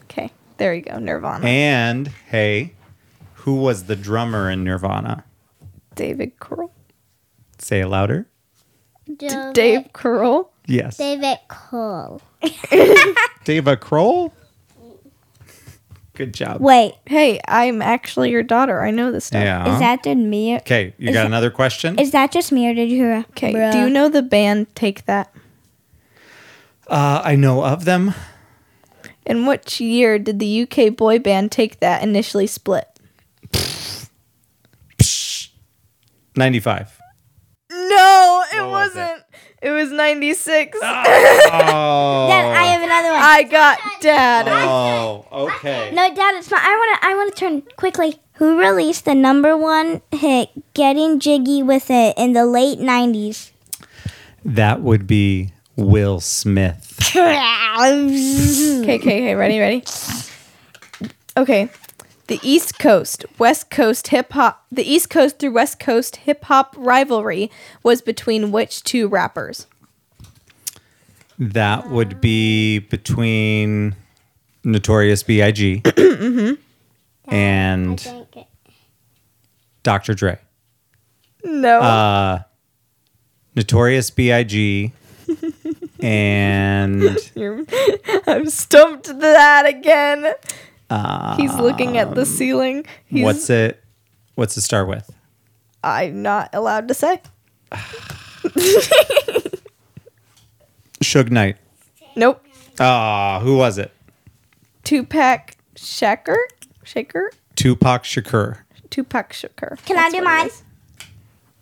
Okay, 0.05 0.31
there 0.59 0.75
you 0.75 0.83
go, 0.83 0.99
Nirvana. 0.99 1.45
And 1.47 2.07
hey, 2.29 2.75
who 3.45 3.57
was 3.57 3.85
the 3.85 3.95
drummer 3.95 4.51
in 4.51 4.65
Nirvana? 4.65 5.23
David 5.95 6.39
Grohl. 6.39 6.71
Say 7.59 7.81
it 7.81 7.89
louder. 7.89 8.27
David, 9.19 9.53
Dave 9.53 9.93
Grohl. 9.93 10.49
Yes. 10.67 10.97
David 10.97 11.37
Cole. 11.49 12.23
Dava 12.43 13.79
Kroll? 13.79 14.33
Good 16.15 16.33
job. 16.33 16.63
Wait, 16.63 16.95
Hey, 17.05 17.39
I'm 17.47 17.83
actually 17.83 18.31
your 18.31 18.43
daughter. 18.43 18.83
I 18.83 18.91
know 18.91 19.13
this 19.13 19.27
stuff. 19.27 19.43
Yeah. 19.43 19.75
is 19.75 19.79
that 19.79 20.03
just 20.05 20.17
me? 20.17 20.55
Or, 20.55 20.57
okay, 20.59 20.95
you 20.97 21.13
got 21.13 21.27
another 21.27 21.51
question? 21.51 21.99
is 21.99 22.13
that 22.13 22.33
just 22.33 22.51
me 22.51 22.67
or 22.71 22.73
did 22.75 22.89
you 22.89 22.97
hear? 22.97 23.13
a 23.13 23.19
Okay, 23.31 23.53
bruh? 23.53 23.73
do 23.73 23.79
you 23.81 23.91
know 23.91 24.09
the 24.09 24.23
band 24.23 24.75
Take 24.75 25.05
That? 25.05 25.31
Uh, 26.87 27.21
I 27.23 27.37
know 27.37 27.63
of 27.63 27.85
them. 27.85 28.15
In 29.27 29.45
which 29.45 29.83
year 29.83 30.19
did 30.19 30.39
the 30.39 30.63
UK 30.63 30.97
boy 30.97 31.19
band 31.19 31.53
Take 31.53 31.81
That 31.81 32.03
initially 32.03 32.47
split? 32.47 32.89
95. 36.37 37.01
No, 37.71 38.45
it 38.53 38.61
What 38.61 38.71
was 38.71 38.97
it? 38.97 38.99
wasn't. 38.99 39.23
It 39.63 39.71
was 39.71 39.91
96. 39.91 40.79
Ah. 40.83 41.05
Oh. 41.47 42.29
Dad, 42.29 42.45
I 42.57 42.65
have 42.67 42.83
another 42.83 43.09
one. 43.09 43.23
I 43.23 43.43
got 43.45 43.79
dad. 44.01 44.47
oh, 44.49 45.27
okay. 45.33 45.91
no, 45.95 46.15
Dad, 46.15 46.35
it's 46.37 46.49
fine. 46.49 46.61
I 46.63 46.71
want 46.77 47.01
to. 47.01 47.07
I 47.09 47.15
want 47.15 47.35
to 47.35 47.41
turn 47.41 47.63
quickly. 47.77 48.17
Who 48.35 48.59
released 48.59 49.05
the 49.05 49.15
number 49.15 49.57
one 49.57 50.03
hit 50.11 50.51
"Getting 50.75 51.21
Jiggy 51.21 51.63
with 51.63 51.91
It" 51.91 52.15
in 52.19 52.33
the 52.33 52.45
late 52.45 52.79
'90s? 52.79 53.51
That 54.45 54.81
would 54.83 55.07
be 55.07 55.53
Will 55.77 56.21
Smith. 56.21 56.91
Okay, 57.15 58.83
okay, 58.83 58.95
okay. 58.99 59.35
Ready, 59.35 59.59
ready. 59.61 59.85
Okay. 61.37 61.69
The 62.27 62.41
East 62.43 62.79
Coast, 62.79 63.27
West 63.39 63.71
Coast 63.71 64.09
hip 64.09 64.33
hop, 64.33 64.65
the 64.73 64.83
East 64.83 65.11
Coast 65.11 65.39
through 65.39 65.53
West 65.53 65.79
Coast 65.79 66.17
hip 66.17 66.45
hop 66.45 66.75
rivalry 66.79 67.51
was 67.83 68.01
between 68.01 68.51
which 68.51 68.83
two 68.83 69.09
rappers? 69.09 69.67
That 71.39 71.91
would 71.91 72.21
be 72.21 72.79
between 72.79 73.95
Notorious 74.63 75.23
B.I.G. 75.23 75.83
and 77.27 78.01
think 78.01 78.37
it- 78.37 78.47
Dr. 79.83 80.15
Dre. 80.15 80.39
No. 81.45 81.81
Uh, 81.81 82.43
Notorious 83.55 84.09
B.I.G. 84.11 84.93
and 86.01 87.19
I'm 88.27 88.49
stumped 88.49 89.07
that 89.19 89.67
again. 89.67 90.33
Uh, 90.91 91.37
He's 91.37 91.55
looking 91.55 91.97
at 91.99 92.15
the 92.15 92.27
ceiling. 92.27 92.85
He's, 93.07 93.25
what's 93.25 93.49
it? 93.51 93.83
What's 94.35 94.57
it 94.57 94.61
start 94.63 94.89
with? 94.89 95.11
I'm 95.83 96.23
not 96.23 96.51
allowed 96.53 96.89
to 96.89 96.95
say. 96.95 97.21
Suge 101.03 101.31
Knight. 101.31 101.57
Nope. 102.17 102.45
Ah, 102.81 103.41
who 103.43 103.57
was 103.57 103.79
it? 103.79 103.93
Tupac 104.85 105.57
Shakur? 105.77 106.37
Shaker? 106.83 107.31
Tupac 107.57 108.05
Shakur. 108.05 108.59
Tupac 108.91 109.33
Shakur. 109.33 109.83
Can 109.85 109.99
I 109.99 110.11
do 110.11 110.17
what 110.19 110.25
mine? 110.25 110.51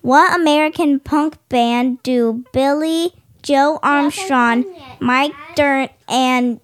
What 0.03 0.41
American 0.41 0.99
punk 1.01 1.37
band 1.49 2.03
do 2.03 2.45
Billie, 2.53 3.13
Joe 3.43 3.79
Armstrong, 3.83 4.65
Mike 5.01 5.33
Dirnt, 5.55 5.93
and 6.09 6.61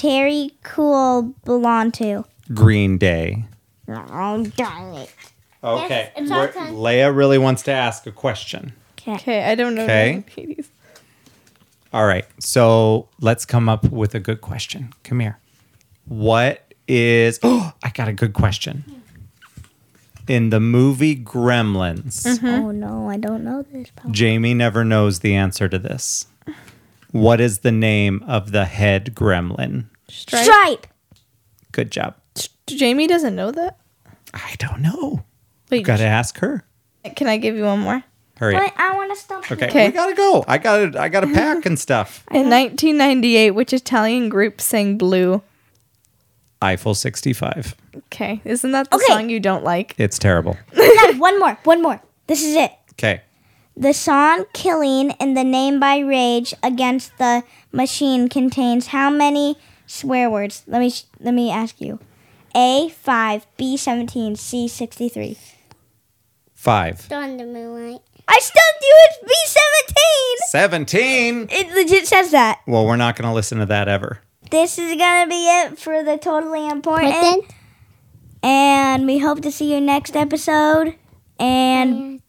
Terry 0.00 0.52
Cool 0.62 1.34
belong 1.44 1.92
to? 1.92 2.24
Green 2.54 2.96
Day. 2.96 3.44
Oh, 3.86 4.46
darn 4.56 4.94
it. 4.94 5.14
Okay. 5.62 6.10
it's 6.16 6.30
our 6.30 6.38
We're- 6.38 6.52
turn. 6.54 6.74
Leia 6.76 7.14
really 7.14 7.36
wants 7.36 7.62
to 7.64 7.70
ask 7.72 8.06
a 8.06 8.10
question. 8.12 8.72
Okay. 8.98 9.12
Okay, 9.16 9.44
I 9.44 9.54
don't 9.54 9.74
know. 9.74 9.84
Okay. 9.84 10.24
Hades. 10.34 10.70
All 11.92 12.06
right. 12.06 12.24
So 12.38 13.08
let's 13.20 13.44
come 13.44 13.68
up 13.68 13.90
with 13.90 14.14
a 14.14 14.20
good 14.20 14.40
question. 14.40 14.94
Come 15.04 15.20
here. 15.20 15.38
What 16.06 16.72
is. 16.88 17.38
Oh, 17.42 17.74
I 17.82 17.90
got 17.90 18.08
a 18.08 18.14
good 18.14 18.32
question. 18.32 19.02
In 20.28 20.48
the 20.48 20.60
movie 20.60 21.14
Gremlins, 21.16 22.42
Oh, 22.42 22.70
no, 22.70 23.10
I 23.10 23.18
don't 23.18 23.44
know 23.44 23.66
this. 23.70 23.90
Paul. 23.96 24.12
Jamie 24.12 24.54
never 24.54 24.82
knows 24.82 25.18
the 25.18 25.34
answer 25.34 25.68
to 25.68 25.78
this. 25.78 26.26
What 27.12 27.40
is 27.40 27.60
the 27.60 27.72
name 27.72 28.22
of 28.26 28.52
the 28.52 28.64
head 28.66 29.12
gremlin? 29.14 29.86
Stripe. 30.08 30.44
Stripe. 30.44 30.86
Good 31.72 31.90
job. 31.90 32.14
Jamie 32.66 33.06
doesn't 33.06 33.34
know 33.34 33.50
that. 33.50 33.78
I 34.32 34.54
don't 34.58 34.80
know. 34.80 35.24
Wait, 35.70 35.84
Got 35.84 35.98
to 35.98 36.04
ask 36.04 36.38
her. 36.38 36.64
can 37.16 37.26
I 37.26 37.36
give 37.36 37.56
you 37.56 37.64
one 37.64 37.80
more? 37.80 38.04
Hurry. 38.36 38.54
up. 38.56 38.62
Wait, 38.62 38.72
I 38.76 38.94
want 38.96 39.12
to 39.12 39.20
stop. 39.20 39.50
Okay. 39.50 39.66
Okay. 39.68 39.86
We 39.88 39.92
gotta 39.92 40.14
go. 40.14 40.44
I 40.48 40.56
gotta. 40.58 40.98
I 41.00 41.08
gotta 41.10 41.26
pack 41.26 41.66
and 41.66 41.78
stuff. 41.78 42.24
In 42.30 42.48
1998, 42.48 43.50
which 43.50 43.72
Italian 43.74 44.28
group 44.30 44.60
sang 44.62 44.96
"Blue"? 44.96 45.42
Eiffel 46.62 46.94
65. 46.94 47.74
Okay, 48.06 48.40
isn't 48.44 48.72
that 48.72 48.88
the 48.90 48.96
Okay. 48.96 49.04
song 49.08 49.28
you 49.30 49.40
don't 49.40 49.62
like? 49.64 49.94
It's 49.98 50.18
terrible. 50.18 50.56
No, 50.74 51.12
one 51.18 51.38
more. 51.38 51.58
One 51.64 51.82
more. 51.82 52.00
This 52.28 52.42
is 52.44 52.54
it. 52.56 52.72
Okay. 52.92 53.20
The 53.76 53.94
song 53.94 54.44
Killing 54.52 55.12
in 55.12 55.34
the 55.34 55.44
Name 55.44 55.80
by 55.80 55.98
Rage 55.98 56.52
Against 56.62 57.16
the 57.18 57.44
Machine 57.72 58.28
contains 58.28 58.88
how 58.88 59.10
many 59.10 59.56
swear 59.86 60.28
words? 60.28 60.62
Let 60.66 60.80
me 60.80 60.92
let 61.18 61.34
me 61.34 61.50
ask 61.50 61.80
you. 61.80 61.98
A 62.54 62.88
five, 62.90 63.46
B 63.56 63.76
seventeen, 63.76 64.36
C 64.36 64.68
sixty 64.68 65.08
three. 65.08 65.38
Five. 66.54 67.10
On 67.12 67.36
the 67.36 67.46
moonlight. 67.46 68.00
I 68.28 68.38
stumped 68.38 68.82
you. 68.82 68.94
It's 69.04 69.18
B 69.26 69.32
seventeen. 69.46 70.36
17. 70.50 71.48
It 71.50 71.72
legit 71.74 72.06
says 72.06 72.32
that. 72.32 72.60
Well, 72.66 72.86
we're 72.86 72.96
not 72.96 73.16
gonna 73.16 73.32
listen 73.32 73.58
to 73.58 73.66
that 73.66 73.88
ever. 73.88 74.20
This 74.50 74.78
is 74.78 74.96
gonna 74.96 75.28
be 75.28 75.46
it 75.46 75.78
for 75.78 76.02
the 76.02 76.18
totally 76.18 76.68
important. 76.68 77.14
Important. 77.14 77.44
And 78.42 79.06
we 79.06 79.18
hope 79.18 79.42
to 79.42 79.52
see 79.52 79.72
you 79.72 79.80
next 79.80 80.16
episode. 80.16 80.96
And 81.38 82.20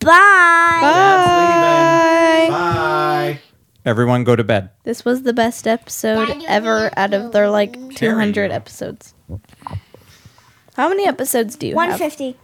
bye. 0.00 0.80
Bye. 0.80 2.46
Bye. 2.50 3.40
Everyone 3.84 4.24
go 4.24 4.36
to 4.36 4.44
bed. 4.44 4.70
This 4.84 5.04
was 5.04 5.22
the 5.22 5.32
best 5.32 5.66
episode 5.66 6.42
ever 6.48 6.90
out 6.96 7.14
of 7.14 7.32
their 7.32 7.48
like 7.50 7.94
200 7.96 8.50
episodes. 8.50 9.14
How 10.76 10.88
many 10.88 11.06
episodes 11.06 11.56
do 11.56 11.66
you 11.66 11.74
One 11.74 11.90
have? 11.90 11.98
fifty. 11.98 12.36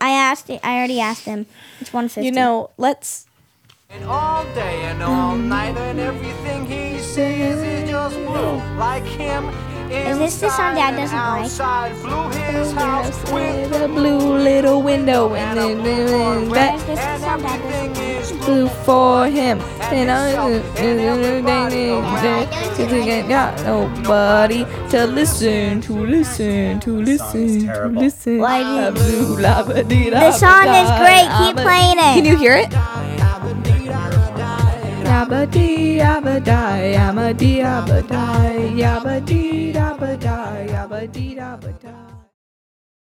I 0.00 0.10
asked. 0.10 0.50
I 0.50 0.76
already 0.76 1.00
asked 1.00 1.24
him. 1.24 1.46
It's 1.80 1.92
one 1.92 2.08
fifty. 2.08 2.26
You 2.26 2.32
know, 2.32 2.70
let's 2.76 3.26
And 3.90 4.04
all 4.04 4.44
day 4.54 4.82
and 4.82 5.02
all 5.02 5.36
night 5.36 5.76
and 5.76 5.98
everything 6.00 6.66
he 6.66 6.98
says 6.98 7.62
is 7.62 7.88
just 7.88 8.16
blue 8.16 8.56
like 8.76 9.04
him. 9.04 9.44
Is 9.90 10.18
this 10.18 10.40
the 10.40 10.50
song 10.50 10.74
Dad 10.74 10.96
doesn't 10.96 11.16
like? 11.16 11.44
outside, 11.44 11.92
Blue 12.02 12.28
his 12.30 12.72
house 12.72 13.32
with 13.32 13.70
the 13.70 13.88
blue 13.88 14.36
little 14.38 14.82
window 14.82 15.34
and 15.34 15.58
then 15.58 15.82
then 15.82 16.08
Where 16.12 16.42
is 16.42 16.52
that 16.52 16.86
this 16.86 17.00
the 17.00 17.18
song 17.18 17.40
Dad 17.42 17.62
doesn't 17.62 17.94
like? 17.94 18.20
is 18.22 18.32
blue 18.44 18.68
for 18.84 19.26
him. 19.26 19.60
And 19.90 20.10
I 20.10 20.32
got 23.28 23.62
nobody 23.64 24.64
to 24.90 25.06
listen, 25.06 25.80
to 25.82 25.92
listen, 25.92 26.80
to 26.80 26.90
listen, 27.00 27.66
to 27.66 27.88
listen. 27.88 28.38
Why 28.38 28.62
do 28.62 28.68
you- 28.68 28.88
A 28.88 28.92
blue 28.92 29.36
la-ba-dee-da-ba-da, 29.40 30.30
The 30.30 30.32
song 30.32 30.66
is 30.68 30.90
great. 31.00 31.28
Keep 31.38 31.56
playing 31.56 31.98
it. 31.98 32.14
Can 32.14 32.24
you 32.24 32.36
hear 32.36 32.54
it? 32.54 32.68
Yabba 35.18 35.50
die, 35.50 35.98
yabba 35.98 37.34
dee 37.34 37.58
yabba 38.78 39.20
die, 41.12 42.07